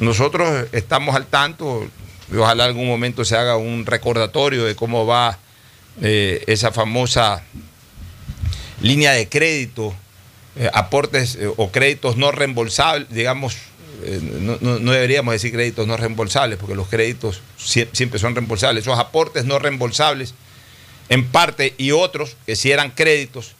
[0.00, 1.86] Nosotros estamos al tanto,
[2.32, 5.38] y ojalá algún momento se haga un recordatorio de cómo va
[6.00, 7.44] eh, esa famosa
[8.80, 9.94] línea de crédito,
[10.56, 13.56] eh, aportes eh, o créditos no reembolsables, digamos,
[14.40, 19.44] no, no, deberíamos decir créditos no reembolsables, porque los créditos siempre son reembolsables, esos aportes
[19.44, 20.32] no reembolsables
[21.10, 23.54] en parte y otros que si eran créditos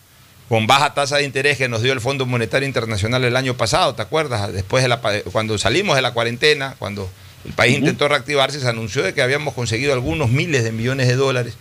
[0.51, 3.95] con baja tasa de interés que nos dio el Fondo Monetario Internacional el año pasado,
[3.95, 4.53] ¿te acuerdas?
[4.53, 7.09] Después de la, cuando salimos de la cuarentena, cuando
[7.45, 11.15] el país intentó reactivarse, se anunció de que habíamos conseguido algunos miles de millones de
[11.15, 11.55] dólares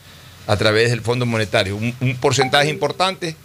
[0.48, 1.76] a través del Fondo Monetario.
[1.76, 3.36] Un, porcentaje importante,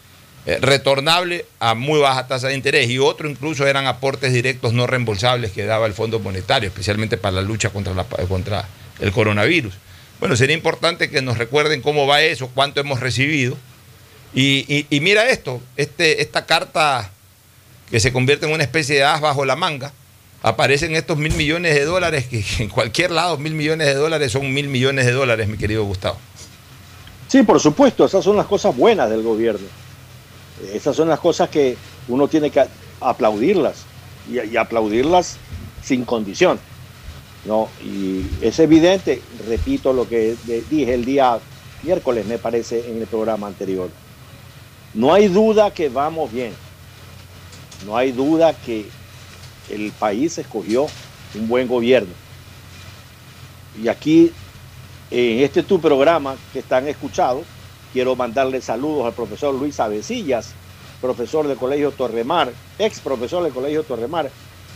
[0.46, 4.86] eh, retornable a muy baja tasa de interés y otro incluso eran aportes directos no
[4.86, 8.66] reembolsables que daba el Fondo Monetario, especialmente para la lucha contra, la, contra
[8.98, 9.74] el coronavirus.
[10.20, 13.58] Bueno, sería importante que nos recuerden cómo va eso, cuánto hemos recibido
[14.34, 17.10] y, mira esto, este, esta carta
[17.90, 19.92] que se convierte en una especie de as bajo la manga,
[20.42, 24.52] aparecen estos mil millones de dólares, que en cualquier lado mil millones de dólares son
[24.52, 26.18] mil millones de dólares, mi querido Gustavo.
[27.28, 29.66] Sí, por supuesto, esas son las cosas buenas del gobierno.
[30.72, 31.76] Esas son las cosas que
[32.08, 32.64] uno tiene que
[33.00, 33.84] aplaudirlas
[34.30, 35.36] y, aplaudirlas
[35.82, 36.58] sin condición.
[37.44, 37.68] ¿no?
[37.82, 40.36] Y es evidente, repito lo que
[40.70, 41.38] dije el día
[41.82, 43.90] miércoles, me parece, en el programa anterior
[44.94, 46.52] no hay duda que vamos bien.
[47.84, 48.86] No hay duda que
[49.68, 50.86] el país escogió
[51.34, 52.12] un buen gobierno.
[53.82, 54.32] Y aquí,
[55.10, 57.44] en este tu programa que están escuchados,
[57.92, 60.52] quiero mandarle saludos al profesor Luis Avecillas,
[61.00, 64.30] profesor del Colegio Torremar, ex profesor del Colegio Torremar,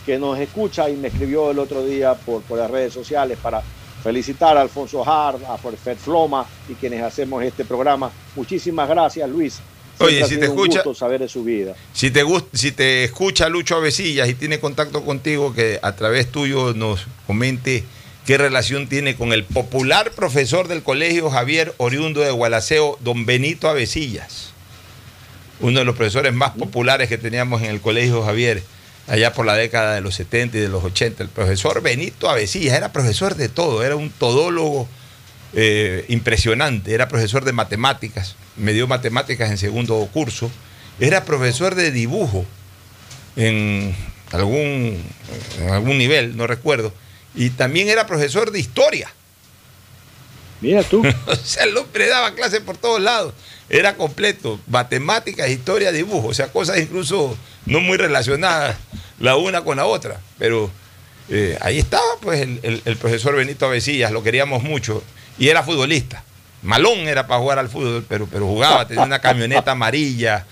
[0.05, 3.61] que nos escucha y me escribió el otro día por, las redes sociales para
[4.03, 8.11] felicitar a Alfonso Hart, a Forfet Floma y quienes hacemos este programa.
[8.35, 9.61] Muchísimas gracias, Luis.
[9.99, 10.81] Oye, si te escucha.
[10.95, 11.75] saber de su vida.
[11.93, 12.23] Si te,
[12.53, 17.83] si te escucha Lucho Avesillas y tiene contacto contigo, que a través tuyo nos comente
[18.25, 23.67] qué relación tiene con el popular profesor del colegio Javier Oriundo de Gualaceo, don Benito
[23.67, 24.51] Avesillas.
[25.59, 28.63] Uno de los profesores más populares que teníamos en el colegio Javier,
[29.07, 31.23] allá por la década de los 70 y de los 80.
[31.23, 34.87] El profesor Benito Avesillas era profesor de todo, era un todólogo
[35.53, 40.51] eh, impresionante, era profesor de matemáticas me dio matemáticas en segundo curso,
[40.99, 42.45] era profesor de dibujo
[43.35, 43.95] en
[44.31, 45.01] algún,
[45.59, 46.93] en algún nivel, no recuerdo,
[47.33, 49.11] y también era profesor de historia.
[50.61, 51.01] Mira tú.
[51.25, 53.33] o sea, el hombre daba clases por todos lados.
[53.69, 58.75] Era completo, matemáticas, historia, dibujo, o sea, cosas incluso no muy relacionadas
[59.19, 60.19] la una con la otra.
[60.37, 60.69] Pero
[61.29, 65.01] eh, ahí estaba pues el, el profesor Benito Avesillas, lo queríamos mucho,
[65.39, 66.23] y era futbolista.
[66.61, 70.45] Malón era para jugar al fútbol, pero, pero jugaba, tenía una camioneta amarilla,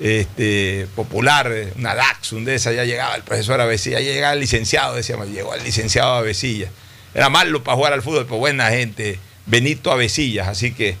[0.00, 1.94] este, popular, una
[2.32, 5.62] un de esa, ya llegaba el profesor Avesilla, ya llegaba el licenciado, decíamos, llegó el
[5.62, 6.68] licenciado Avesilla.
[7.14, 10.96] Era malo para jugar al fútbol, pero buena gente, Benito Avesillas, así que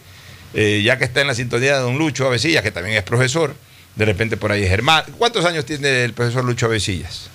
[0.54, 3.54] eh, ya que está en la sintonía de don Lucho Avesillas, que también es profesor,
[3.96, 5.06] de repente por ahí es hermano.
[5.18, 7.30] ¿Cuántos años tiene el profesor Lucho Avesillas?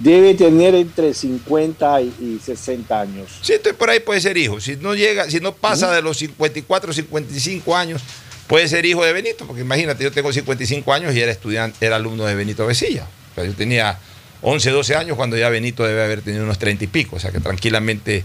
[0.00, 3.30] Debe tener entre 50 y 60 años.
[3.42, 4.60] Sí, por ahí puede ser hijo.
[4.60, 8.02] Si no llega, si no pasa de los 54, 55 años,
[8.46, 11.96] puede ser hijo de Benito, porque imagínate, yo tengo 55 años y era estudiante, era
[11.96, 13.06] alumno de Benito Besilla.
[13.36, 13.98] yo tenía
[14.42, 17.30] 11, 12 años cuando ya Benito debe haber tenido unos 30 y pico, o sea
[17.30, 18.24] que tranquilamente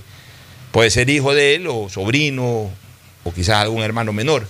[0.71, 2.71] puede ser hijo de él o sobrino
[3.23, 4.47] o quizás algún hermano menor.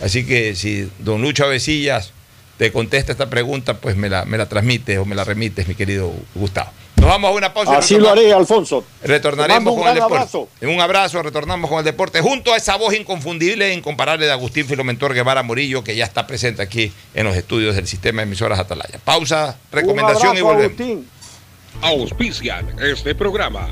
[0.00, 2.12] Así que si don Lucho Avesillas
[2.58, 5.74] te contesta esta pregunta, pues me la, me la transmites o me la remites, mi
[5.74, 6.70] querido Gustavo.
[6.96, 7.78] Nos vamos a una pausa.
[7.78, 8.84] Así lo haré, Alfonso.
[9.04, 10.16] Retornaremos un con el deporte.
[10.16, 10.48] abrazo.
[10.62, 14.66] Un abrazo, retornamos con el deporte junto a esa voz inconfundible e incomparable de Agustín
[14.66, 18.58] Filomentor Guevara Murillo, que ya está presente aquí en los estudios del sistema de emisoras
[18.58, 18.98] Atalaya.
[19.04, 20.80] Pausa, recomendación y Un abrazo, volvemos.
[20.80, 21.08] Agustín.
[21.80, 23.68] Auspician este programa.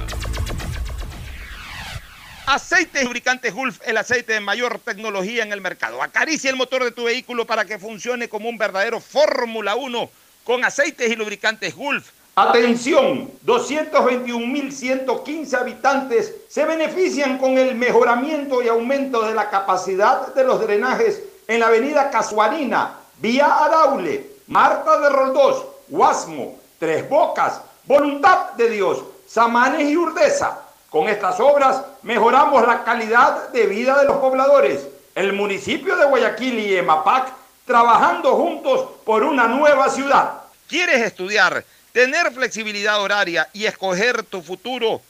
[2.47, 6.01] Aceite lubricante Gulf, el aceite de mayor tecnología en el mercado.
[6.01, 10.09] Acaricia el motor de tu vehículo para que funcione como un verdadero Fórmula 1
[10.44, 12.11] con aceites y lubricantes Gulf.
[12.36, 20.61] Atención, 221.115 habitantes se benefician con el mejoramiento y aumento de la capacidad de los
[20.61, 28.70] drenajes en la avenida Casuarina, Vía Araule, Marta de Roldós, Guasmo, Tres Bocas, Voluntad de
[28.70, 30.66] Dios, Samanes y Urdesa.
[30.97, 34.80] Con estas obras mejoramos la calidad de vida de los pobladores.
[35.14, 37.34] El municipio de Guayaquil y EMAPAC
[37.66, 40.40] trabajando juntos por una nueva ciudad.
[40.66, 45.03] ¿Quieres estudiar, tener flexibilidad horaria y escoger tu futuro?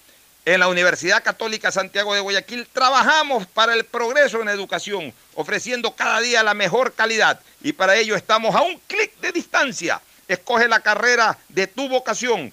[0.45, 6.19] En la Universidad Católica Santiago de Guayaquil trabajamos para el progreso en educación, ofreciendo cada
[6.19, 10.01] día la mejor calidad y para ello estamos a un clic de distancia.
[10.27, 12.53] Escoge la carrera de tu vocación.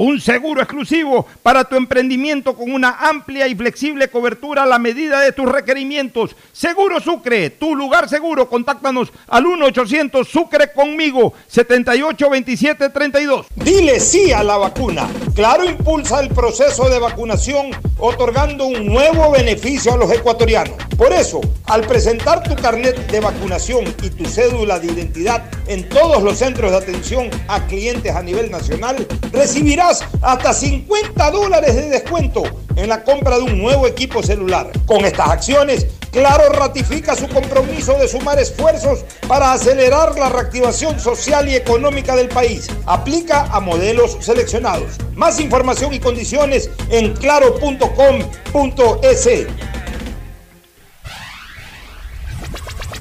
[0.00, 5.20] un seguro exclusivo para tu emprendimiento con una amplia y flexible cobertura a la medida
[5.20, 6.34] de tus requerimientos.
[6.52, 8.48] Seguro Sucre, tu lugar seguro.
[8.48, 13.46] Contáctanos al 1-800 Sucre conmigo, 782732.
[13.56, 15.06] Dile sí a la vacuna.
[15.34, 20.76] Claro impulsa el proceso de vacunación otorgando un nuevo beneficio a los ecuatorianos.
[20.96, 26.22] Por eso, al presentar tu carnet de vacunación y tu cédula de identidad en todos
[26.22, 29.89] los centros de atención a clientes a nivel nacional, recibirás
[30.22, 32.42] hasta 50 dólares de descuento
[32.76, 34.70] en la compra de un nuevo equipo celular.
[34.86, 41.48] Con estas acciones, Claro ratifica su compromiso de sumar esfuerzos para acelerar la reactivación social
[41.48, 42.66] y económica del país.
[42.86, 44.96] Aplica a modelos seleccionados.
[45.14, 47.86] Más información y condiciones en claro.com.es.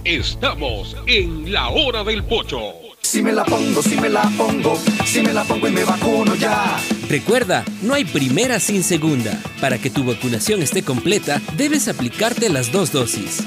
[0.06, 2.89] Estamos en la hora del pocho.
[3.10, 6.36] Si me la pongo, si me la pongo, si me la pongo y me vacuno
[6.36, 6.80] ya.
[7.10, 9.42] Recuerda, no hay primera sin segunda.
[9.60, 13.40] Para que tu vacunación esté completa, debes aplicarte las dos dosis.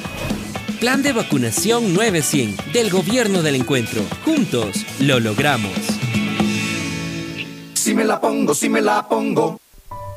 [0.80, 4.02] Plan de vacunación 900 del Gobierno del Encuentro.
[4.24, 5.70] Juntos lo logramos.
[7.74, 9.60] Si me la pongo, si me la pongo.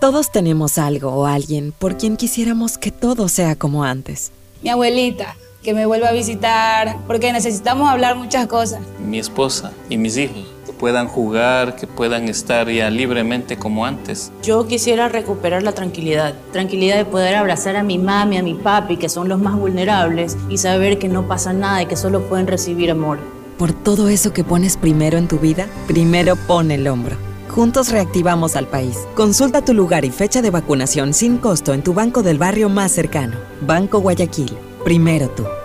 [0.01, 4.31] Todos tenemos algo o alguien por quien quisiéramos que todo sea como antes.
[4.63, 8.81] Mi abuelita, que me vuelva a visitar, porque necesitamos hablar muchas cosas.
[8.99, 14.31] Mi esposa y mis hijos, que puedan jugar, que puedan estar ya libremente como antes.
[14.43, 18.97] Yo quisiera recuperar la tranquilidad, tranquilidad de poder abrazar a mi mami, a mi papi,
[18.97, 22.45] que son los más vulnerables, y saber que no pasa nada y que solo pueden
[22.45, 23.17] recibir amor.
[23.57, 27.17] Por todo eso que pones primero en tu vida, primero pon el hombro.
[27.49, 28.99] Juntos reactivamos al país.
[29.15, 32.91] Consulta tu lugar y fecha de vacunación sin costo en tu banco del barrio más
[32.91, 33.37] cercano.
[33.61, 34.51] Banco Guayaquil.
[34.85, 35.64] Primero tú.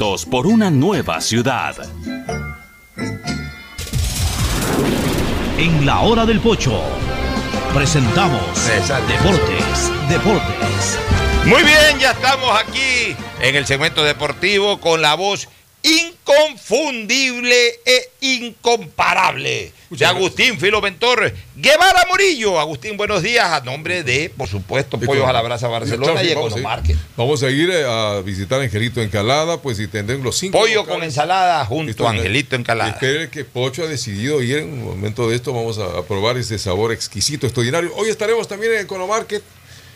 [0.00, 1.76] por una nueva ciudad.
[5.58, 6.80] En la hora del pocho
[7.74, 8.40] presentamos
[9.06, 10.98] Deportes, Deportes.
[11.44, 15.50] Muy bien, ya estamos aquí en el segmento deportivo con la voz
[15.82, 17.54] inconfundible
[17.84, 22.60] e incomparable de Agustín Filoventor Guevara Murillo.
[22.60, 26.32] Agustín, buenos días a nombre de, por supuesto, Pollos a la Brasa Barcelona y ir,
[26.32, 26.96] Economarket.
[27.16, 30.58] vamos a ir eh, a visitar Angelito Encalada, pues y tendrán los cinco.
[30.58, 32.90] Pollo con ensalada junto a Angelito Encalada.
[32.90, 35.52] Espere que Pocho ha decidido ir en un momento de esto.
[35.52, 37.92] Vamos a, a probar ese sabor exquisito, extraordinario.
[37.96, 39.42] Hoy estaremos también en Economarket,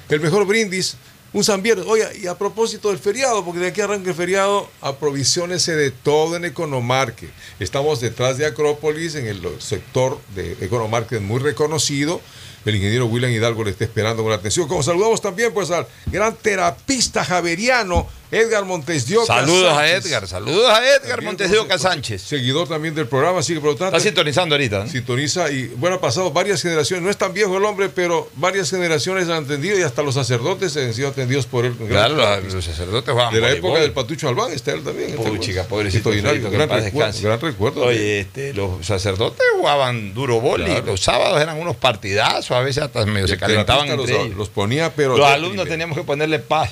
[0.09, 0.97] el mejor brindis
[1.35, 1.85] un San Viernes.
[1.87, 6.37] Oiga, y a propósito del feriado, porque de aquí arranca el feriado, aprovisionese de todo
[6.37, 7.30] en Economarket.
[7.59, 12.20] Estamos detrás de Acrópolis, en el sector de Economarket muy reconocido.
[12.65, 14.67] El ingeniero William Hidalgo le está esperando con atención.
[14.69, 19.89] Como saludamos también pues al gran terapista javeriano Edgar Montes de Oca Saludos a.
[19.89, 22.23] Edgar, saludos a Edgar Montes de Oca Sánchez.
[22.23, 23.97] Seguidor también del programa, así que por lo tanto.
[23.97, 24.85] Está sintonizando ahorita.
[24.85, 24.91] ¿no?
[24.91, 27.05] Sintoniza y bueno, ha pasado varias generaciones.
[27.05, 30.77] No es tan viejo el hombre, pero varias generaciones han atendido y hasta los sacerdotes
[30.77, 31.75] han sido atendidos por él.
[31.75, 35.15] Claro, los, los sacerdotes jugaban De la época del Patucho Albán está él también.
[35.15, 37.85] Puchica, pobrecito que gran, recuerdo, gran recuerdo.
[37.85, 40.65] Oye, este, los sacerdotes jugaban duro boli.
[40.65, 40.87] Claro.
[40.87, 44.37] Los sábados eran unos partidazos, a veces hasta medio se calentaban entre los, ellos.
[44.37, 45.17] los ponía, pero.
[45.17, 46.71] Los alumnos teníamos que ponerle paz.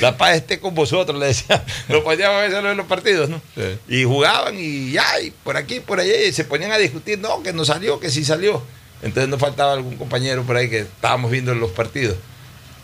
[0.00, 1.62] La paz esté con vosotros, le decía.
[1.88, 3.42] Lo poníamos a veces en los partidos, ¿no?
[3.54, 3.78] Sí.
[3.88, 7.42] Y jugaban y ya, y por aquí, por allá, y se ponían a discutir, no,
[7.42, 8.62] que no salió, que sí salió.
[9.02, 12.16] Entonces no faltaba algún compañero por ahí que estábamos viendo los partidos.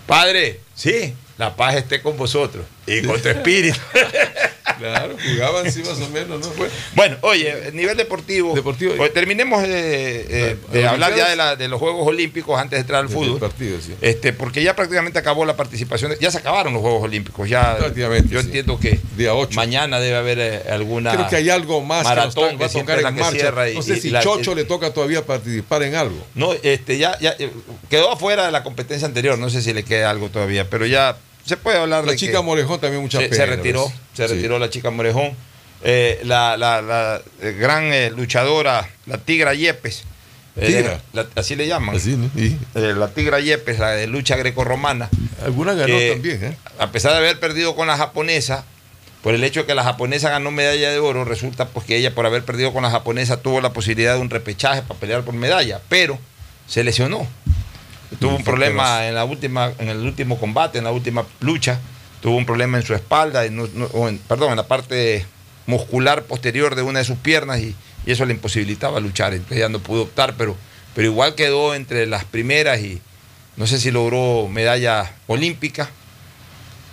[0.07, 3.79] Padre, sí, la paz esté con vosotros y con tu espíritu.
[4.81, 6.47] Claro, jugaban sí más o menos, ¿no?
[6.53, 8.55] Fue- Bueno, oye, nivel deportivo.
[8.55, 8.95] Deportivo.
[8.97, 10.21] Pues terminemos de,
[10.53, 13.09] eh, de ¿las hablar ya de, la- de los Juegos Olímpicos antes de entrar al
[13.09, 13.39] fútbol.
[13.39, 13.95] partido, sí.
[14.01, 17.77] Este, porque ya prácticamente acabó la participación, de- ya se acabaron los Juegos Olímpicos, ya
[17.77, 18.47] Prácticamente, yo sí.
[18.47, 19.55] entiendo que Día 8.
[19.55, 22.67] mañana debe haber eh, alguna Creo que hay algo más maratón que nos to- va
[22.67, 23.71] a que tocar la en que marcha.
[23.71, 26.17] y- no sé y- si la- Chocho le toca todavía participar en algo.
[26.35, 27.51] No, este ya, ya eh,
[27.89, 31.17] quedó afuera de la competencia anterior, no sé si le queda algo todavía, pero ya
[31.51, 33.37] se puede hablar La de chica que Morejón también mucha se, pena.
[33.37, 34.35] se retiró, se Sí.
[34.35, 35.33] retiró la chica Morejón.
[35.83, 40.05] Eh, la, la- la, eh, gran eh, luchadora, la Tigra Yepes.
[40.57, 41.97] eh, la- así le llaman.
[41.97, 42.31] Así, ¿no?
[42.41, 45.09] Y Eh, la Tigra Yepes, la de lucha grecorromana.
[45.45, 46.57] alguna ganó que, también, ¿eh?
[46.79, 48.65] A pesar de haber perdido con la japonesa,
[49.23, 52.15] por el hecho de que la japonesa ganó medalla de oro, resulta pues que ella
[52.15, 55.35] por haber perdido con la japonesa tuvo la posibilidad de un repechaje para pelear por
[55.35, 56.19] medalla, pero
[56.67, 57.27] se lesionó.
[58.19, 61.79] Tuvo un problema en la última, en el último combate, en la última lucha,
[62.21, 63.43] tuvo un problema en su espalda,
[63.93, 65.25] o en- perdón, en la parte
[65.67, 67.75] muscular posterior de una de sus piernas y,
[68.07, 70.57] y eso le imposibilitaba luchar, entonces ella no pudo optar, pero,
[70.95, 73.01] pero igual quedó entre las primeras y
[73.57, 75.89] no sé si logró medalla olímpica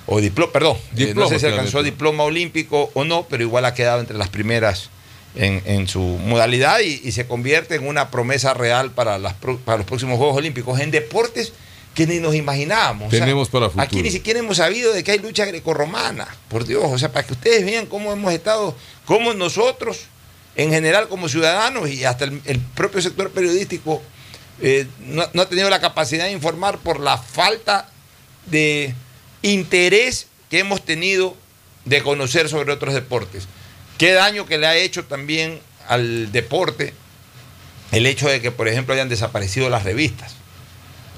[0.06, 3.66] o diploma, perdón, eh, no Diploma, sé si alcanzó diploma olímpico o no, pero igual
[3.66, 4.90] ha quedado entre las primeras
[5.36, 9.60] en, en su modalidad y, y se convierte en una promesa real para, las, pro-
[9.60, 11.54] para los próximos Juegos Olímpicos en deportes
[11.94, 13.08] que ni nos imaginábamos.
[13.08, 13.84] O sea, Tenemos para futuro.
[13.84, 17.26] Aquí ni siquiera hemos sabido de que hay lucha grecorromana, por Dios, o sea, para
[17.26, 18.76] que ustedes vean cómo hemos estado,
[19.06, 20.02] cómo nosotros,
[20.56, 24.02] en general como ciudadanos y hasta el, el propio sector periodístico,
[24.62, 27.90] eh, no, no ha tenido la capacidad de informar por la falta
[28.48, 28.94] de
[29.42, 31.36] interés que hemos tenido
[31.86, 33.48] de conocer sobre otros deportes.
[33.98, 36.94] Qué daño que le ha hecho también al deporte
[37.92, 40.34] el hecho de que, por ejemplo, hayan desaparecido las revistas.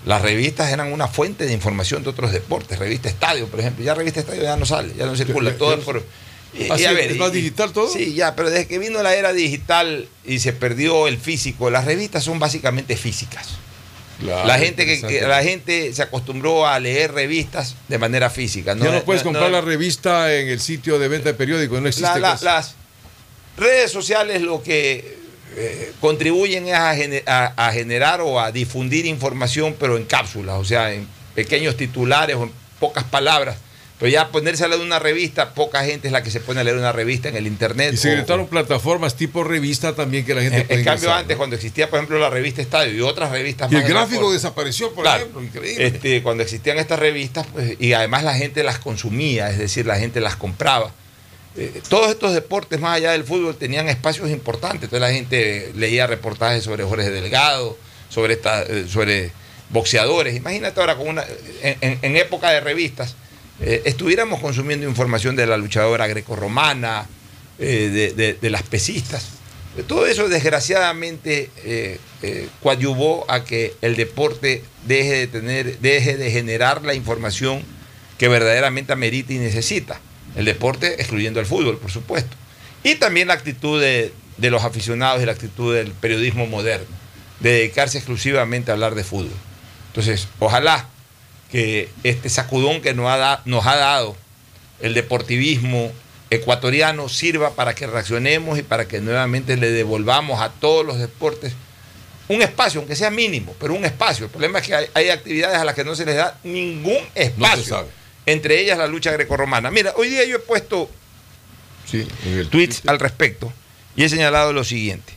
[0.05, 2.79] Las revistas eran una fuente de información de otros deportes.
[2.79, 3.83] Revista Estadio, por ejemplo.
[3.83, 5.51] Ya Revista Estadio ya no sale, ya no circula.
[5.57, 6.05] Todo ya es por...
[6.53, 6.85] y- ¿Ah, y sí?
[6.85, 7.91] a ver, ¿Es más y- digital todo?
[7.91, 11.85] Sí, ya, pero desde que vino la era digital y se perdió el físico, las
[11.85, 13.58] revistas son básicamente físicas.
[14.19, 18.75] Claro, la, gente que, la gente se acostumbró a leer revistas de manera física.
[18.77, 21.87] ya no puedes comprar la no- revista en el sitio de venta de periódicos, no
[21.87, 22.07] existe.
[22.09, 22.45] la- la- casi.
[22.45, 22.75] las
[23.57, 25.17] redes sociales lo que
[25.55, 26.75] eh, contribuyen es
[27.25, 32.35] a- a generar o a difundir información, pero en cápsulas, o sea, en pequeños titulares
[32.35, 33.57] o en pocas palabras.
[33.99, 36.63] Pero ya ponerse a leer una revista, poca gente es la que se pone a
[36.63, 37.93] leer una revista en el internet.
[37.93, 41.19] Y se inventaron plataformas tipo revista también que la gente en, puede en cambio, ingresar,
[41.19, 41.37] antes, ¿no?
[41.37, 45.03] cuando existía, por ejemplo, la revista Estadio y otras revistas Y el gráfico desapareció, por
[45.03, 45.19] Claro.
[45.23, 45.85] ejemplo, increíble.
[45.85, 49.97] Este, cuando existían estas revistas, pues, y además la gente las consumía, es decir, la
[49.99, 50.93] gente las compraba.
[51.57, 54.83] Eh, todos estos deportes, más allá del fútbol, tenían espacios importantes.
[54.83, 59.31] Entonces la gente leía reportajes sobre Jorge Delgado, sobre, esta, eh, sobre
[59.71, 60.37] boxeadores.
[60.37, 61.25] Imagínate ahora, con una,
[61.63, 63.15] en, en- en época de revistas,
[63.61, 67.07] eh, estuviéramos consumiendo información de la luchadora grecorromana,
[67.61, 69.25] eh, de, las pesistas.
[69.85, 76.31] Todo eso desgraciadamente eh, eh, coadyuvó a que el deporte deje de tener, deje de
[76.31, 77.61] generar la información
[78.17, 79.99] que verdaderamente amerita y necesita.
[80.37, 82.37] El deporte, excluyendo el fútbol, por supuesto.
[82.81, 86.87] Y también la actitud de, de los aficionados y la actitud del periodismo moderno,
[87.41, 89.35] de dedicarse exclusivamente a hablar de fútbol.
[89.87, 90.87] Entonces, ojalá
[91.51, 94.15] que este sacudón que nos ha, da- nos ha dado
[94.81, 95.91] el deportivismo
[96.29, 101.53] ecuatoriano sirva para que reaccionemos y para que nuevamente le devolvamos a todos los deportes
[102.27, 104.25] un espacio, aunque sea mínimo, pero un espacio.
[104.25, 106.99] El problema es que hay, hay actividades a las que no se les da ningún
[107.15, 107.63] espacio.
[107.63, 107.87] sabe.
[108.27, 109.71] Entre ellas la lucha grecorromana.
[109.71, 110.87] Mira, hoy día yo he puesto
[111.89, 113.51] Sí, en el tweets al respecto
[113.95, 115.13] y he señalado lo siguiente.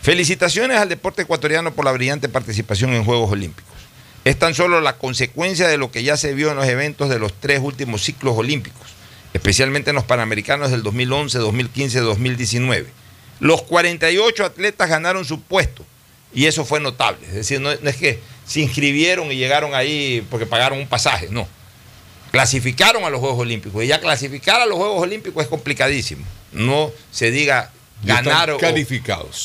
[0.00, 3.71] Felicitaciones al deporte ecuatoriano por la brillante participación en Juegos Olímpicos.
[4.24, 7.18] Es tan solo la consecuencia de lo que ya se vio en los eventos de
[7.18, 8.88] los tres últimos ciclos olímpicos,
[9.32, 12.86] especialmente en los Panamericanos del 2011, 2015 y 2019.
[13.40, 15.84] Los 48 atletas ganaron su puesto
[16.32, 17.26] y eso fue notable.
[17.26, 21.48] Es decir, no, es que se inscribieron y llegaron ahí porque pagaron un pasaje, no.
[22.30, 26.24] Clasificaron a los Juegos Olímpicos y ya clasificar a los Juegos Olímpicos es complicadísimo.
[26.52, 27.72] No se diga
[28.04, 28.58] ganar o,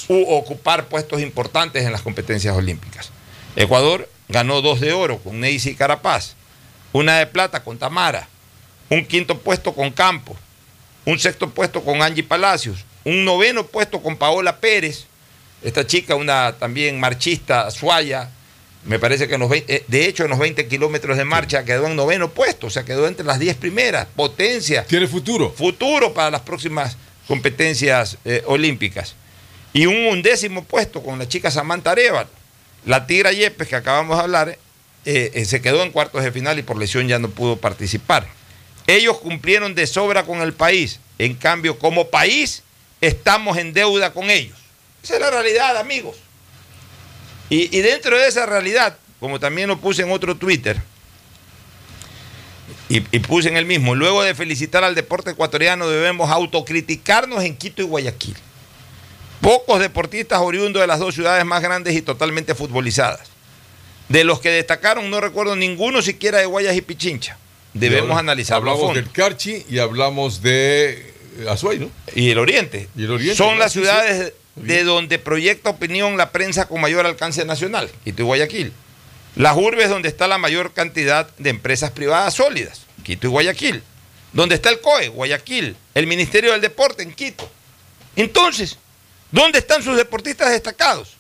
[0.08, 3.10] u ocupar puestos importantes en las competencias olímpicas.
[3.56, 6.36] Ecuador ganó dos de oro con Neisy Carapaz,
[6.94, 8.28] una de plata con Tamara,
[8.90, 10.38] un quinto puesto con Campos,
[11.06, 15.06] un sexto puesto con Angie Palacios, un noveno puesto con Paola Pérez,
[15.62, 18.30] esta chica, una también marchista, suaya,
[18.88, 21.66] me parece que en los 20 eh, de hecho en los 20 kilómetros de marcha
[21.66, 24.86] quedó en noveno puesto, o sea, quedó entre las 10 primeras, potencia.
[24.86, 25.52] Tiene futuro.
[25.52, 26.96] Futuro para las próximas
[27.28, 29.16] competencias eh, olímpicas.
[29.74, 32.30] Y un undécimo puesto con la chica Samantha Arevalo.
[32.88, 34.58] La Tigra Yepes, que acabamos de hablar,
[35.04, 38.26] eh, eh, se quedó en cuartos de final y por lesión ya no pudo participar.
[38.88, 41.02] Ellos cumplieron de sobra con el país.
[41.20, 42.64] En cambio, como país,
[43.02, 44.58] estamos en deuda con ellos.
[45.04, 46.16] Esa es la realidad, amigos.
[47.50, 50.82] Y, dentro de esa realidad, como también lo puse en otro Twitter,
[52.88, 57.58] y, y puse en el mismo, luego de felicitar al deporte ecuatoriano debemos autocriticarnos en
[57.58, 58.38] Quito y Guayaquil.
[59.42, 63.30] Pocos deportistas oriundos de las dos ciudades más grandes y totalmente futbolizadas.
[64.10, 67.38] De los que destacaron no recuerdo ninguno siquiera de Guayas y Pichincha.
[67.74, 69.02] Debemos Y analizarlo a Hablamos fondo.
[69.02, 71.14] del Carchi y hablamos de
[71.50, 71.92] Azuay, ¿no?
[72.16, 72.88] Y el Oriente.
[72.96, 73.60] Y el Oriente, Son ¿no?
[73.60, 78.74] las ciudades de donde proyecta opinión la prensa con mayor alcance nacional, Quito y Guayaquil.
[79.36, 83.84] Las urbes donde está la mayor cantidad de empresas privadas sólidas, Quito y Guayaquil.
[84.34, 85.76] Donde está el COE, Guayaquil.
[85.94, 87.48] El Ministerio del Deporte en Quito.
[88.16, 88.78] Entonces,
[89.32, 91.16] ¿dónde están sus deportistas destacados?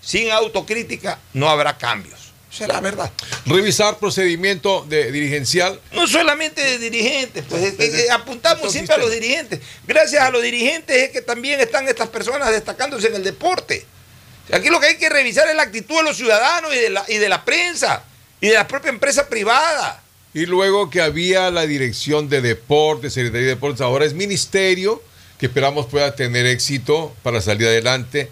[0.00, 2.20] Sin autocrítica no habrá cambios.
[2.52, 3.10] Esa es la verdad.
[3.44, 5.78] Revisar procedimiento de dirigencial.
[5.92, 9.60] No solamente de dirigentes, pues es que- que apuntamos siempre a los dirigentes.
[9.86, 13.84] Gracias a los dirigentes es que también están estas personas destacándose en el deporte.
[14.52, 17.04] Aquí lo que hay que revisar es la actitud de los ciudadanos y de la,
[17.08, 18.04] y de la prensa
[18.40, 20.02] y de la propia empresa privada.
[20.32, 25.02] Y luego que había la dirección de deportes, Secretaría de Deportes, ahora es ministerio,
[25.38, 28.30] que esperamos pueda tener éxito para salir adelante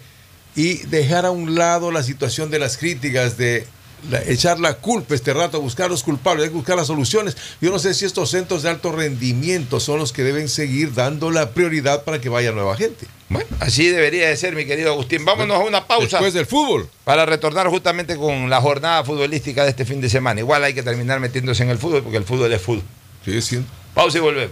[0.55, 3.67] y dejar a un lado la situación de las críticas, de
[4.09, 7.35] la- echar la culpa este rato, buscar los culpables, hay que buscar las soluciones.
[7.61, 11.31] Yo no sé si estos centros de alto rendimiento son los que deben seguir dando
[11.31, 13.05] la prioridad para que vaya nueva gente.
[13.29, 15.25] Bueno, así debería de ser, mi querido Agustín.
[15.25, 16.05] Vámonos a una pausa.
[16.07, 16.87] Después del fútbol.
[17.03, 20.39] Para retornar justamente con la jornada futbolística de este fin de semana.
[20.39, 22.83] Igual hay que terminar metiéndose en el fútbol porque el fútbol es fútbol.
[23.25, 23.59] Sí, sí.
[23.95, 24.51] Pausa y volvemos.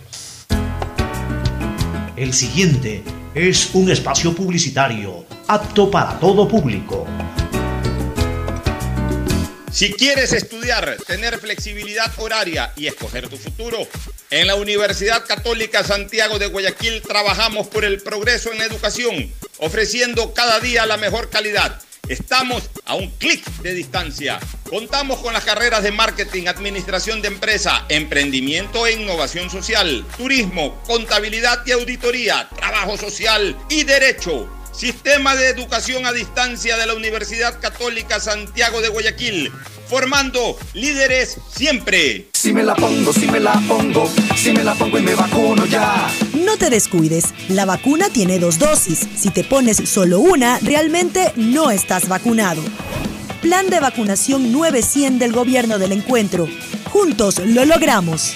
[2.24, 3.04] El siguiente
[3.36, 7.06] es un espacio publicitario apto para todo público.
[9.70, 13.78] Si quieres estudiar, tener flexibilidad horaria y escoger tu futuro,
[14.30, 20.62] en la Universidad Católica Santiago de Guayaquil trabajamos por el progreso en educación, ofreciendo cada
[20.62, 21.82] día la mejor calidad.
[22.10, 24.38] Estamos a un clic de distancia.
[24.70, 31.66] Contamos con las carreras de marketing, administración de empresa, emprendimiento e innovación social, turismo, contabilidad
[31.66, 34.50] y auditoría, trabajo social y derecho.
[34.74, 39.50] Sistema de Educación a Distancia de la Universidad Católica Santiago de Guayaquil,
[39.88, 42.28] formando líderes siempre.
[42.34, 45.66] Si me la pongo, si me la pongo, si me la pongo y me vacuno
[45.68, 46.12] ya.
[46.46, 49.08] No te descuides, la vacuna tiene dos dosis.
[49.16, 52.62] Si te pones solo una, realmente no estás vacunado.
[53.42, 56.48] Plan de vacunación 900 del gobierno del encuentro.
[56.92, 58.36] Juntos lo logramos.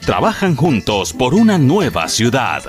[0.00, 2.62] trabajan juntos por una nueva ciudad.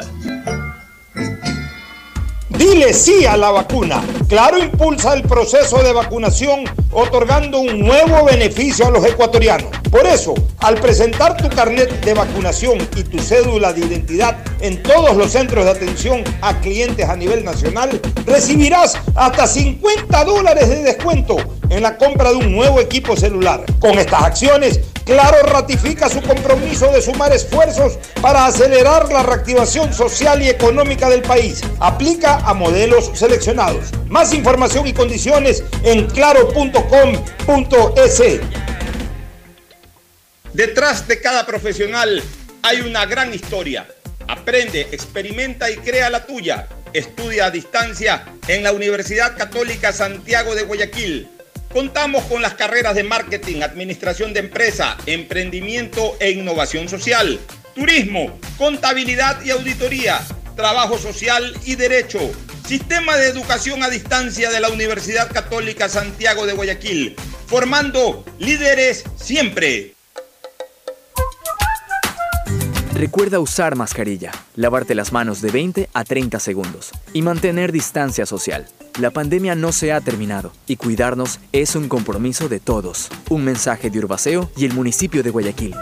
[2.49, 4.01] Dile sí a la vacuna.
[4.29, 9.69] Claro impulsa el proceso de vacunación otorgando un nuevo beneficio a los ecuatorianos.
[9.91, 15.17] Por eso, al presentar tu carnet de vacunación y tu cédula de identidad en todos
[15.17, 21.37] los centros de atención a clientes a nivel nacional, recibirás hasta 50 dólares de descuento
[21.69, 23.65] en la compra de un nuevo equipo celular.
[23.79, 30.41] Con estas acciones, Claro ratifica su compromiso de sumar esfuerzos para acelerar la reactivación social
[30.41, 31.61] y económica del país.
[31.79, 33.91] Aplica a modelos seleccionados.
[34.07, 36.61] Más información y condiciones en claro.com.es.
[40.53, 42.23] Detrás de cada profesional
[42.64, 43.88] hay una gran historia.
[44.27, 46.68] Aprende, experimenta y crea la tuya.
[46.93, 51.30] Estudia a distancia en la Universidad Católica Santiago de Guayaquil
[51.72, 57.39] Contamos con las carreras de marketing, administración de empresa, emprendimiento e innovación social,
[57.76, 60.19] turismo, contabilidad y auditoría,
[60.57, 62.19] trabajo social y derecho.
[62.67, 67.15] Sistema de educación a distancia de la Universidad Católica Santiago de Guayaquil,
[67.45, 69.93] formando líderes siempre.
[72.93, 78.65] Recuerda usar mascarilla, lavarte las manos de 20 a 30 segundos y mantener distancia social.
[78.99, 83.09] La pandemia no se ha terminado y cuidarnos es un compromiso de todos.
[83.29, 85.75] Un mensaje de Urbaceo y el municipio de Guayaquil.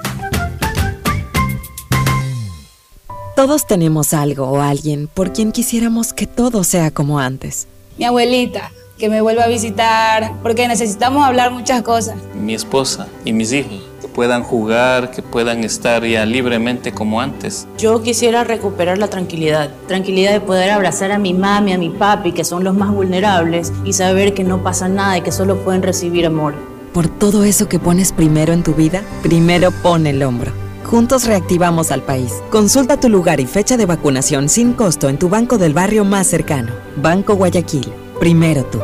[3.36, 7.68] Todos tenemos algo o alguien por quien quisiéramos que todo sea como antes.
[7.98, 12.16] Mi abuelita, que me vuelva a visitar, porque necesitamos hablar muchas cosas.
[12.34, 13.82] Mi esposa y mis hijos
[14.16, 17.68] puedan jugar, que puedan estar ya libremente como antes.
[17.78, 22.32] Yo quisiera recuperar la tranquilidad, tranquilidad de poder abrazar a mi mami, a mi papi,
[22.32, 25.84] que son los más vulnerables, y saber que no pasa nada y que solo pueden
[25.84, 26.56] recibir amor.
[26.94, 30.65] Por todo eso que pones primero en tu vida, primero pone el hombro.
[30.86, 32.32] Juntos reactivamos al país.
[32.52, 36.28] Consulta tu lugar y fecha de vacunación sin costo en tu banco del barrio más
[36.28, 36.74] cercano.
[36.98, 37.92] Banco Guayaquil.
[38.20, 38.80] Primero tú.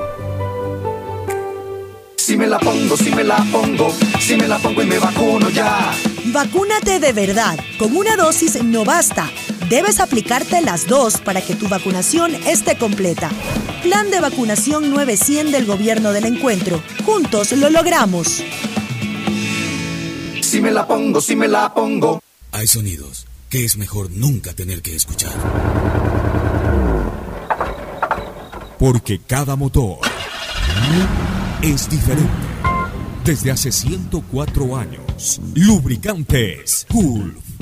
[2.18, 5.49] Si me la pongo, si me la pongo, si me la pongo y me vacuno
[5.49, 5.91] ya.
[6.26, 7.60] Vacúnate de verdad.
[7.78, 9.30] Con una dosis no basta.
[9.69, 13.30] Debes aplicarte las dos para que tu vacunación esté completa.
[13.84, 16.82] Plan de vacunación 900 del Gobierno del Encuentro.
[17.06, 18.44] Juntos lo logramos.
[20.52, 22.22] Si me la pongo, si me la pongo.
[22.52, 25.32] Hay sonidos que es mejor nunca tener que escuchar.
[28.78, 29.99] Porque cada motor
[31.61, 32.30] es diferente.
[33.23, 37.51] Desde hace 104 años, Lubricantes Gulf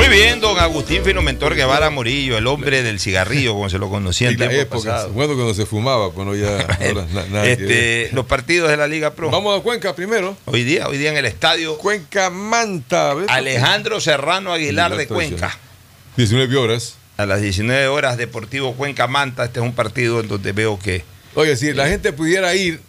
[0.00, 4.28] Muy bien, don Agustín Finomentor Guevara Morillo, el hombre del cigarrillo, como se lo conocía
[4.30, 6.58] en En la época, bueno, cuando se fumaba, pues no ya.
[6.80, 9.30] ahora na- que Este, los partidos de la Liga Pro.
[9.30, 10.38] Vamos a Cuenca primero.
[10.46, 11.76] Hoy día, hoy día en el estadio.
[11.76, 13.12] Cuenca Manta.
[13.12, 13.26] ¿ves?
[13.28, 15.58] Alejandro Serrano Aguilar de Cuenca.
[16.16, 16.94] 19 horas.
[17.18, 19.44] A las 19 horas, Deportivo Cuenca Manta.
[19.44, 21.04] Este es un partido en donde veo que.
[21.34, 22.80] Oye, si la gente pudiera ir,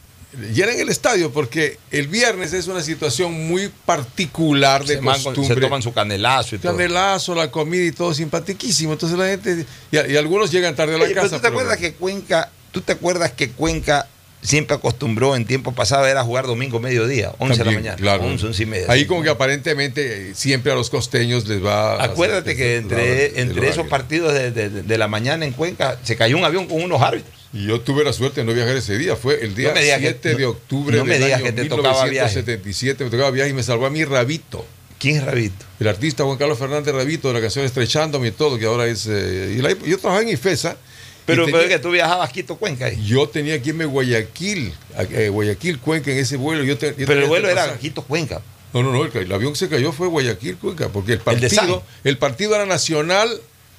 [0.53, 5.24] llenen el estadio, porque el viernes es una situación muy particular de Se, man- se
[5.26, 5.62] costumbre.
[5.62, 6.72] toman su canelazo y todo.
[6.76, 8.94] Canelazo, la comida y todo simpaticísimo.
[8.94, 9.66] Entonces la gente.
[9.91, 11.36] Y, y algunos llegan tarde a la Oye, pero casa.
[11.38, 14.08] ¿tú te acuerdas que Cuenca, tú te acuerdas que Cuenca
[14.44, 18.24] siempre acostumbró en tiempo pasado era jugar domingo mediodía, 11 de la mañana, claro.
[18.24, 18.86] 11, 11 y media.
[18.90, 21.94] Ahí como que aparentemente eh, siempre a los costeños les va.
[21.98, 25.99] a Acuérdate hacer- que entre, entre esos partidos de, de- de la mañana en Cuenca
[26.03, 27.40] se cayó un avión con unos árbitros.
[27.53, 29.15] Y yo tuve la suerte de no viajar ese día.
[29.15, 31.52] Fue el día No me digas que- 7 de octubre no me del año que
[31.52, 32.38] te tocaba viaje.
[32.38, 33.03] 1977.
[33.03, 34.65] Me tocaba viaje y me salvó a mi Rabito.
[34.99, 35.65] ¿Quién es Rabito?
[35.80, 39.06] El artista Juan Carlos Fernández Rabito de la canción Estrechándome y todo, que ahora es...
[39.10, 40.78] eh, y la- yo trabajaba en IFESA.
[41.26, 42.86] Pero, tenía- pero es que tú viajabas a Quito, Cuenca.
[42.86, 43.03] ahí.
[43.06, 46.64] Yo tenía que irme a Guayaquil, a- eh, Guayaquil, Cuenca, en ese vuelo.
[46.64, 47.78] Yo te- yo Pero el vuelo este era.
[47.78, 48.41] Quito, Cuenca.
[48.73, 51.84] No, no, no, el, el avión que se cayó fue Guayaquil, Cuenca, porque el partido,
[52.06, 53.30] el, partido era nacional,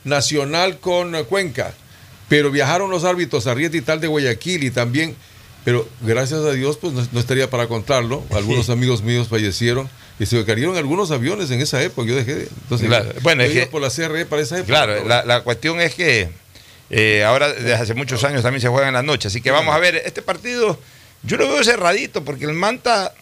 [0.05, 1.73] nacional con eh, Cuenca,
[2.32, 5.14] pero viajaron los árbitros Arrieta y tal de Guayaquil y también
[5.66, 8.24] pero gracias a Dios pues no, no estaría para contarlo.
[8.30, 9.86] Algunos amigos míos fallecieron
[10.18, 12.09] y se cayeron algunos aviones en esa época.
[12.09, 14.72] Yo dejé, de- entonces, Claro, bueno, es que- por la CRE para esa época.
[14.72, 16.30] Claro, la, la cuestión es que
[16.88, 19.28] eh, ahora desde hace muchos años también se juega en la noche.
[19.28, 20.78] Así que vamos a ver, este partido
[21.22, 23.12] yo lo veo cerradito porque el Manta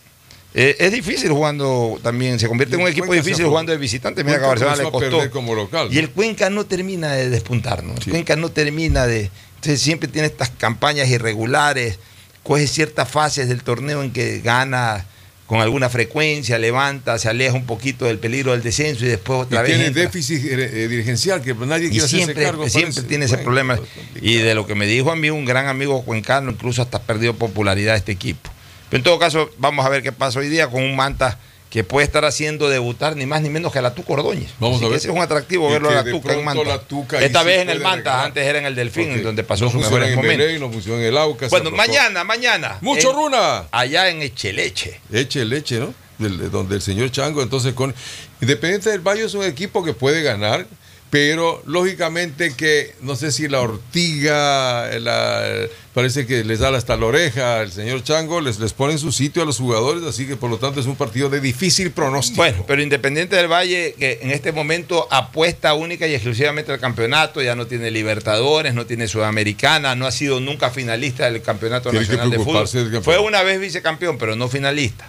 [0.54, 2.38] eh, es difícil jugando también.
[2.38, 4.24] Se convierte en un Y equipo Cuenca difícil jugando de visitante.
[4.24, 5.30] Mira que Barcelona le costó.
[5.30, 7.94] como local, Y el Cuenca no termina de despuntar, ¿no?
[7.94, 9.30] El Cuenca no termina de.
[9.56, 11.98] Entonces siempre tiene estas campañas irregulares,
[12.42, 15.04] coge ciertas fases del torneo en que gana
[15.46, 19.42] con alguna frecuencia, levanta, se aleja un poquito del peligro del descenso y después Y
[19.42, 19.70] otra vez.
[19.72, 20.02] tiene entra.
[20.04, 22.68] déficit eh, dirigencial que nadie Y quiere hacerse siempre, cargo.
[22.68, 23.08] siempre parece.
[23.08, 23.80] tiene ese Bueno, problema.
[24.22, 27.34] Y de lo que me dijo a mí un gran amigo cuencano, incluso hasta perdió
[27.34, 28.48] popularidad este equipo.
[28.90, 31.38] Pero en todo caso, vamos a ver qué pasa hoy día con un Manta
[31.70, 34.50] que puede estar haciendo debutar ni más ni menos que a la Tuca Ordóñez.
[34.58, 34.98] Vamos Así a que ver.
[34.98, 36.80] Ese es un atractivo Y verlo a que la Tuca en Manta.
[36.80, 38.26] Tuca Esta vez en el Manta, regalar.
[38.26, 40.46] antes era en el Delfín, donde pasó no funciona mejores en momentos.
[40.46, 41.48] Belén, no funciona en el Aucas.
[41.50, 42.78] Bueno, mañana, mañana.
[42.80, 43.64] Mucho en- runa.
[43.70, 45.00] Allá en Echeleche.
[45.12, 45.94] Eche leche, ¿no?
[46.18, 47.94] Del- donde el señor Chango, entonces con
[48.40, 50.66] Independiente del Valle es un equipo que puede ganar,
[51.10, 57.06] pero lógicamente que no sé si la ortiga, la- parece que les da hasta la
[57.06, 60.36] oreja al señor Chango, les, les pone en su sitio a los jugadores, así que
[60.36, 62.36] por lo tanto es un partido de difícil pronóstico.
[62.36, 67.42] Bueno, pero Independiente del Valle, que en este momento apuesta única y exclusivamente al campeonato,
[67.42, 72.06] ya no tiene Libertadores, no tiene Sudamericana, no ha sido nunca finalista del Campeonato Tiene
[72.06, 73.02] Nacional de Fútbol.
[73.02, 75.08] Fue una vez vicecampeón, pero no finalista.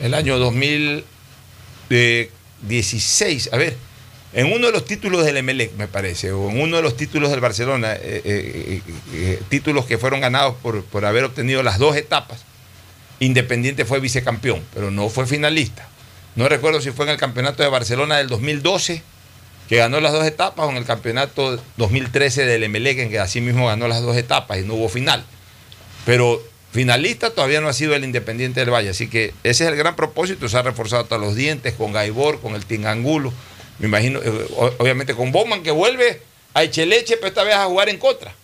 [0.00, 0.36] El año
[1.88, 3.76] 2016, a ver,
[4.38, 7.32] en uno de los títulos del Emelec, me parece, o en uno de los títulos
[7.32, 8.82] del Barcelona, eh, eh,
[9.12, 12.44] eh, títulos que fueron ganados por, por haber obtenido las dos etapas,
[13.18, 15.88] Independiente fue vicecampeón, pero no fue finalista.
[16.36, 19.02] No recuerdo si fue en el campeonato de Barcelona del 2012,
[19.68, 23.40] que ganó las dos etapas, o en el campeonato 2013 del Emelec, en que así
[23.40, 25.24] mismo ganó las dos etapas y no hubo final.
[26.06, 26.40] Pero
[26.70, 29.96] finalista todavía no ha sido el Independiente del Valle, así que ese es el gran
[29.96, 33.32] propósito, se ha reforzado hasta los dientes con Gaibor, con el Tingangulo,
[33.78, 34.46] me imagino, eh,
[34.78, 36.20] obviamente con Bowman que vuelve
[36.54, 38.34] a Echeleche, pero esta vez a jugar en contra.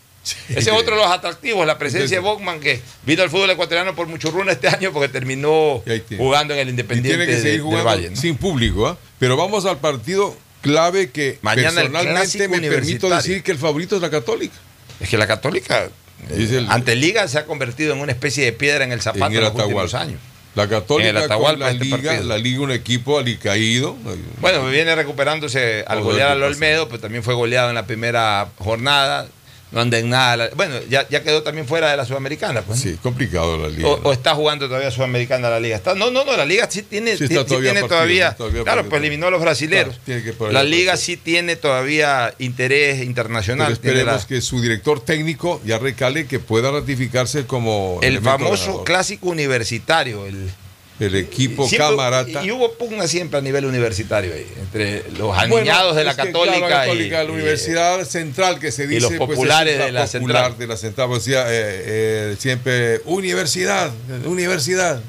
[0.49, 3.95] Ese es otro de los atractivos, la presencia de Bogman que vino al fútbol ecuatoriano
[3.95, 5.83] por mucho runa este año porque terminó
[6.17, 8.11] jugando en el Y Independiente tiene que de- seguir del jugando Valle.
[8.11, 8.17] ¿no?
[8.17, 8.97] sin público, ¿ah?
[9.19, 13.97] Pero vamos al partido clave que Mañana el personalmente me permito decir que el favorito
[13.97, 14.55] es la Católica.
[14.99, 15.91] Es que la Católica,
[16.31, 19.35] eh, ante Liga, se ha convertido en una especie de piedra en el zapato en,
[19.35, 20.21] el los últimos años.
[20.55, 22.25] La Católica En el Atahualpa, con la este Liga, partido.
[22.29, 23.97] la Liga un equipo alicaído.
[24.41, 29.27] Bueno, viene recuperándose al golear al Olmedo, pues también fue goleado en la primera jornada.
[29.75, 30.37] No anda en nada.
[30.37, 32.63] la- Bueno, ya, ya quedó también fuera de la Sudamericana.
[32.63, 33.89] Pues, Sí, complicado la Liga.
[33.89, 35.77] o, o está jugando todavía Sudamericana la Liga.
[35.77, 38.35] Está, no, no, no, la Liga sí tiene, Sí está sí todavía tiene partido, todavía.
[38.37, 38.91] todavía claro, partido.
[38.91, 39.97] pues eliminó a los brasileros.
[40.07, 40.63] Claro, la.
[40.63, 43.79] Liga sí tiene todavía interés Pero internacional.
[43.79, 48.63] tiene esperemos la- que su director técnico ya recale que pueda ratificarse como el famoso
[48.67, 48.85] ganador.
[48.85, 50.51] clásico universitario, el,
[51.01, 52.45] el equipo Siempre- camarata.
[52.45, 56.57] Y hubo pugna siempre a nivel universitario ahí, entre los Bueno, aniñados de la Católica,
[56.59, 59.37] claro, la Católica, y, la y- Universidad Central que se y dice los pues, es
[59.37, 60.59] populares la de la popular Central.
[60.59, 63.91] de la Central pues, decía, eh, eh, siempre universidad,
[64.25, 65.01] universidad.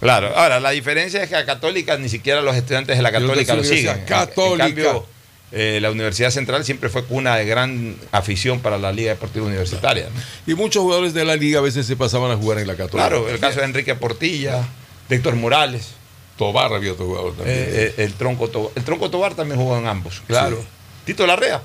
[0.00, 3.54] Claro, ahora la diferencia es que a Católica ni siquiera los estudiantes de la Católica
[3.54, 4.04] lo siguen.
[4.06, 4.66] católica.
[4.66, 5.06] En, cambio,
[5.52, 10.08] eh, la Universidad Central siempre fue cuna de gran afición para la Liga Deportiva Universitaria.
[10.14, 10.52] ¿no?
[10.52, 13.08] Y muchos jugadores de la liga a veces se pasaban a jugar en la Católica.
[13.08, 14.66] Claro, el caso de Enrique Portilla,
[15.08, 15.88] Víctor Morales,
[16.36, 17.56] Tobar había otro jugador también.
[17.58, 18.72] eh, eh, el Tronco Tobar.
[18.74, 20.62] El Tronco Tobar también jugó en ambos, claro.
[21.04, 21.62] Tito Larrea.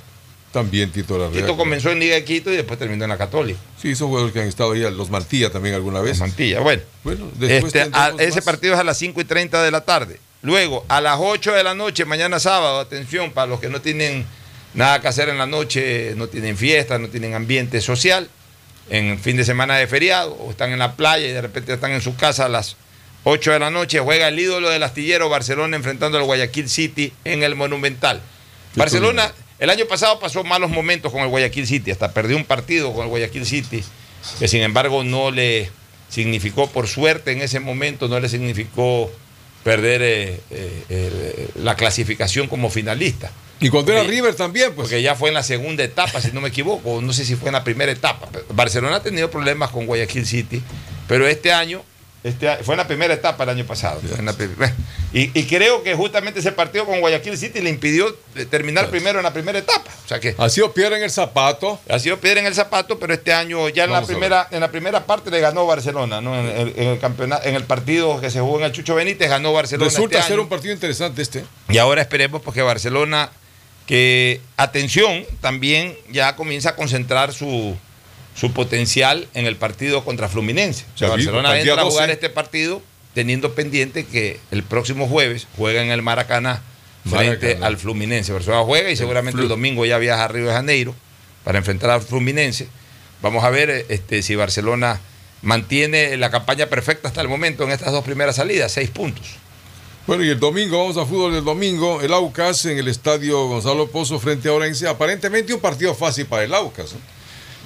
[0.51, 1.41] También Tito Larrea.
[1.41, 3.59] Tito comenzó en Liga de Quito y después terminó en la Católica.
[3.81, 6.19] Sí, son jugadores que han estado ahí, los Mantilla también alguna vez.
[6.19, 6.81] Mantilla, bueno.
[7.03, 8.45] Bueno, después Este, a- ese más.
[8.45, 10.19] partido es a las 5 y 30 de la tarde.
[10.41, 14.25] Luego, a las 8 de la noche, mañana sábado, atención, para los que no tienen
[14.73, 18.29] nada que hacer en la noche, no tienen fiesta, no tienen ambiente social,
[18.89, 21.91] en fin de semana de feriado, o están en la playa y de repente están
[21.91, 22.75] en su casa a las
[23.23, 27.43] 8 de la noche, juega el ídolo del astillero Barcelona enfrentando al Guayaquil City en
[27.43, 28.21] el Monumental.
[28.75, 32.93] Barcelona, el año pasado pasó malos momentos con el Guayaquil City, hasta perdió un partido
[32.93, 33.83] con el Guayaquil City,
[34.39, 35.69] que sin embargo no le
[36.09, 39.11] significó, por suerte en ese momento, no le significó
[39.63, 43.31] perder eh, eh, eh, la clasificación como finalista.
[43.59, 44.87] Y cuando era River también, pues.
[44.87, 47.49] Porque ya fue en la segunda etapa, si no me equivoco, no sé si fue
[47.49, 48.27] en la primera etapa.
[48.49, 50.61] Barcelona ha tenido problemas con Guayaquil City,
[51.07, 51.83] pero este año,
[52.23, 53.99] este fue en la primera etapa el año pasado.
[54.23, 54.35] la
[55.11, 59.17] y, y creo que justamente ese partido con Guayaquil City le impidió eh, terminar primero
[59.17, 59.89] en la primera etapa.
[60.05, 61.79] O sea que ha sido piedra en el zapato.
[61.89, 64.59] Ha sido piedra en el zapato, pero este año ya en la Vamos primera, en
[64.59, 66.39] la primera parte le ganó Barcelona, ¿no?
[66.39, 69.27] En el, en el campeonato, en el partido que se jugó en el Chucho Benítez,
[69.27, 69.89] ganó Barcelona.
[69.89, 70.43] Resulta este ser año.
[70.43, 71.43] un partido interesante este.
[71.69, 73.31] Y ahora esperemos porque Barcelona,
[73.87, 77.75] que atención, también ya comienza a concentrar su,
[78.35, 80.85] su potencial en el partido contra Fluminense.
[80.95, 82.13] O sea, Barcelona entra a jugar 12.
[82.13, 82.81] este partido
[83.13, 86.61] teniendo pendiente que el próximo jueves juega en el Maracaná
[87.03, 87.67] frente Maracaná.
[87.67, 88.31] al Fluminense.
[88.31, 90.95] Barcelona juega y seguramente el, domingo ya viaja a Río de Janeiro
[91.43, 92.67] para enfrentar al Fluminense.
[93.21, 94.99] Vamos a ver este, si Barcelona
[95.41, 99.25] mantiene la campaña perfecta hasta el momento en estas dos primeras salidas, seis puntos.
[100.07, 103.87] Bueno, y el domingo, vamos a fútbol del domingo, el Aucas en el estadio Gonzalo
[103.87, 104.87] Pozo frente a Orense.
[104.87, 106.93] Aparentemente un partido fácil para el Aucas.
[106.93, 106.99] ¿no?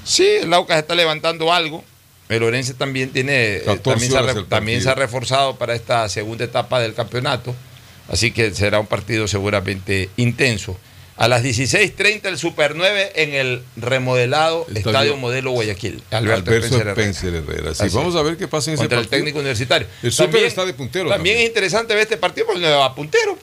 [0.06, 1.84] Sí, el Aucas está levantando algo.
[2.30, 5.06] El Orense también tiene eh, 14 también, se ha, también se partido.
[5.06, 7.53] reforzado para esta segunda etapa del campeonato.
[8.07, 10.77] Así que será un partido seguramente intenso.
[11.18, 16.03] A las 16.30 el Super 9 en el remodelado Estadio- Estadio, Modelo Guayaquil.
[16.11, 16.91] Alberto, Alberto Spencer Herrera.
[17.11, 17.73] Spencer Herrera.
[17.73, 19.18] Sí, Así vamos a ver qué pasa en ese Contra el partido.
[19.19, 19.88] técnico universitario.
[20.03, 21.10] El Super También- está de puntero.
[21.10, 23.38] También es interesante ver este partido porque el 9 va puntero.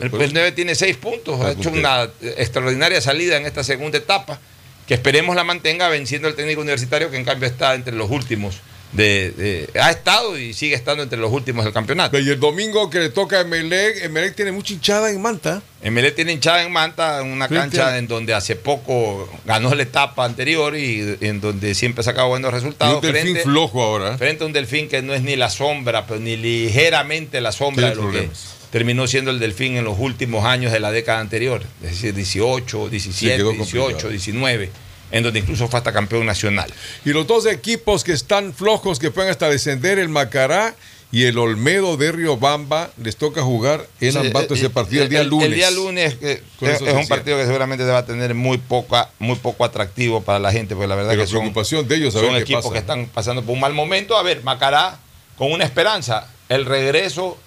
[0.00, 1.80] El, el 9 tiene seis puntos, Está ha hecho puntero.
[1.80, 4.38] una extraordinaria salida en esta segunda etapa,
[4.86, 8.56] que esperemos la mantenga venciendo al técnico universitario, que en cambio está entre los últimos.
[8.92, 12.18] De, de- ha estado y sigue estando entre los últimos del campeonato.
[12.20, 15.60] Y el domingo que le toca a Emelec, Emelec tiene mucha hinchada en Manta.
[15.82, 19.82] MLE tiene hinchada en Manta, en una Frente cancha en donde hace poco ganó la
[19.82, 23.04] etapa anterior y en donde siempre sacaba buenos Y resultados.
[23.04, 24.16] un delfín flojo ahora.
[24.16, 27.90] Frente a un delfín que no es ni la sombra, pero ni ligeramente la sombra
[27.90, 28.38] de lo problemas.
[28.38, 31.62] que terminó siendo el delfín en los últimos años de la década anterior.
[31.82, 34.10] Es decir, 18, 17, quedó 18, complicado.
[34.10, 34.70] 19,
[35.12, 36.72] en donde incluso fue hasta campeón nacional.
[37.04, 40.74] Y los dos equipos que están flojos, que pueden hasta descender, el Macará
[41.12, 45.08] y el Olmedo de Riobamba, les toca jugar en Sí, Ambato eh, ese partido el
[45.08, 45.48] día lunes.
[45.48, 46.16] El día lunes
[46.58, 50.20] Con es, se un partido que seguramente va a tener muy poca, muy poco atractivo
[50.22, 52.64] para la gente, porque la verdad Pero que son, preocupación de ellos, a son equipos
[52.64, 52.72] pasa.
[52.72, 54.16] que están pasando por un mal momento.
[54.16, 54.98] A ver, Macará,
[55.38, 57.38] con una esperanza, el regreso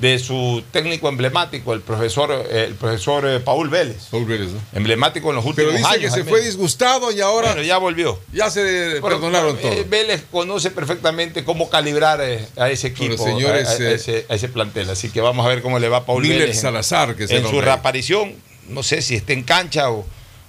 [0.00, 4.08] de su técnico emblemático, el profesor, eh, el profesor eh, Paul Vélez.
[4.10, 4.60] Paul Vélez, ¿no?
[4.72, 6.12] Emblemático en los últimos Pero dice años.
[6.14, 8.18] que se fue disgustado y ahora Bueno, ya volvió.
[8.32, 8.60] ya se
[8.94, 9.84] Pero, perdonaron eh, todo.
[9.88, 14.90] Vélez conoce perfectamente cómo calibrar a ese equipo, Bueno, señores, a, ese, a ese plantel.
[14.90, 17.24] Así que vamos a ver cómo le va a Paul Miller Vélez en- Salazar, que
[17.24, 18.34] en su reaparición.
[18.68, 20.04] No sé si esté en cancha o,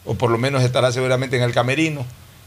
[0.05, 2.03] o por lo menos estará seguramente en el camerino.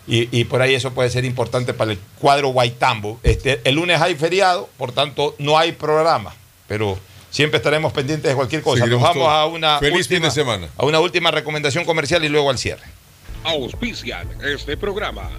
[0.08, 3.20] Y, y por ahí eso puede ser importante para el cuadro Guaitambo.
[3.22, 6.34] Este, el lunes hay feriado, por tanto no hay programa.
[6.68, 6.98] Pero
[7.30, 8.86] siempre estaremos pendientes de cualquier cosa.
[8.86, 9.30] Nos vamos todo.
[9.30, 10.68] a una, Feliz fin última, de semana.
[10.76, 12.84] a una última recomendación comercial y luego al cierre.
[13.42, 15.30] Auspician este programa.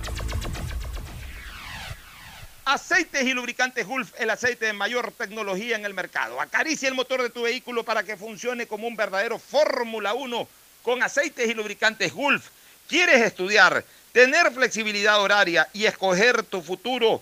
[2.66, 6.40] Aceites y lubricantes Gulf, el aceite de mayor tecnología en el mercado.
[6.40, 10.48] Acaricia el motor de tu vehículo para que funcione como un verdadero Fórmula 1
[10.84, 12.50] con aceites y lubricantes Gulf.
[12.88, 17.22] ¿Quieres estudiar, tener flexibilidad horaria y escoger tu futuro?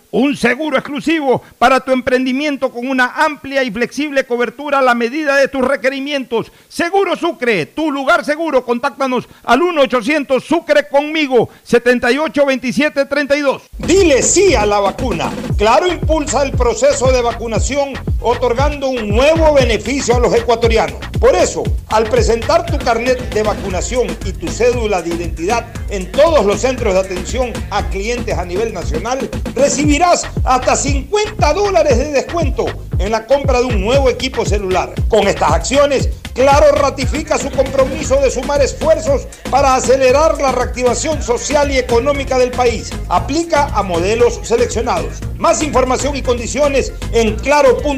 [0.11, 5.37] un seguro exclusivo para tu emprendimiento con una amplia y flexible cobertura a la medida
[5.37, 6.51] de tus requerimientos.
[6.67, 8.65] Seguro Sucre, tu lugar seguro.
[8.65, 13.63] Contáctanos al 1-800 Sucre conmigo, 782732.
[13.77, 15.31] Dile sí a la vacuna.
[15.57, 20.99] Claro impulsa el proceso de vacunación otorgando un nuevo beneficio a los ecuatorianos.
[21.19, 26.45] Por eso, al presentar tu carnet de vacunación y tu cédula de identidad en todos
[26.45, 32.65] los centros de atención a clientes a nivel nacional, recibirás hasta 50 dólares de descuento
[32.99, 34.93] en la compra de un nuevo equipo celular.
[35.09, 41.69] Con estas acciones, Claro ratifica su compromiso de sumar esfuerzos para acelerar la reactivación social
[41.71, 42.89] y económica del país.
[43.09, 45.19] Aplica a modelos seleccionados.
[45.37, 47.91] Más información y condiciones en claro.com.es.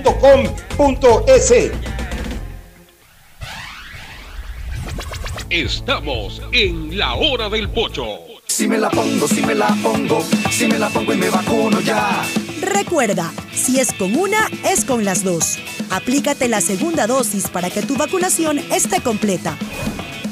[5.50, 8.33] Estamos en la hora del pocho.
[8.56, 10.22] Si me la pongo, si me la pongo,
[10.52, 12.24] si me la pongo y me vacuno ya.
[12.62, 15.58] Recuerda, si es con una, es con las dos.
[15.90, 19.58] Aplícate la segunda dosis para que tu vacunación esté completa.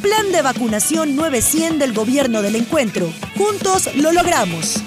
[0.03, 3.11] Plan de vacunación 900 del Gobierno del Encuentro.
[3.39, 4.83] Juntos lo logramos.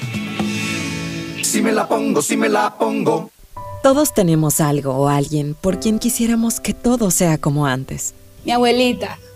[1.43, 3.32] Si me la pongo, si me la pongo.
[3.82, 8.15] Todos tenemos algo o alguien por quien quisiéramos que todo sea como antes.
[8.44, 9.19] Mi abuelita,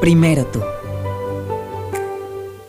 [0.00, 0.77] Primero tú.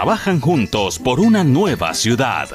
[0.01, 2.49] trabajan juntos por una nueva ciudad.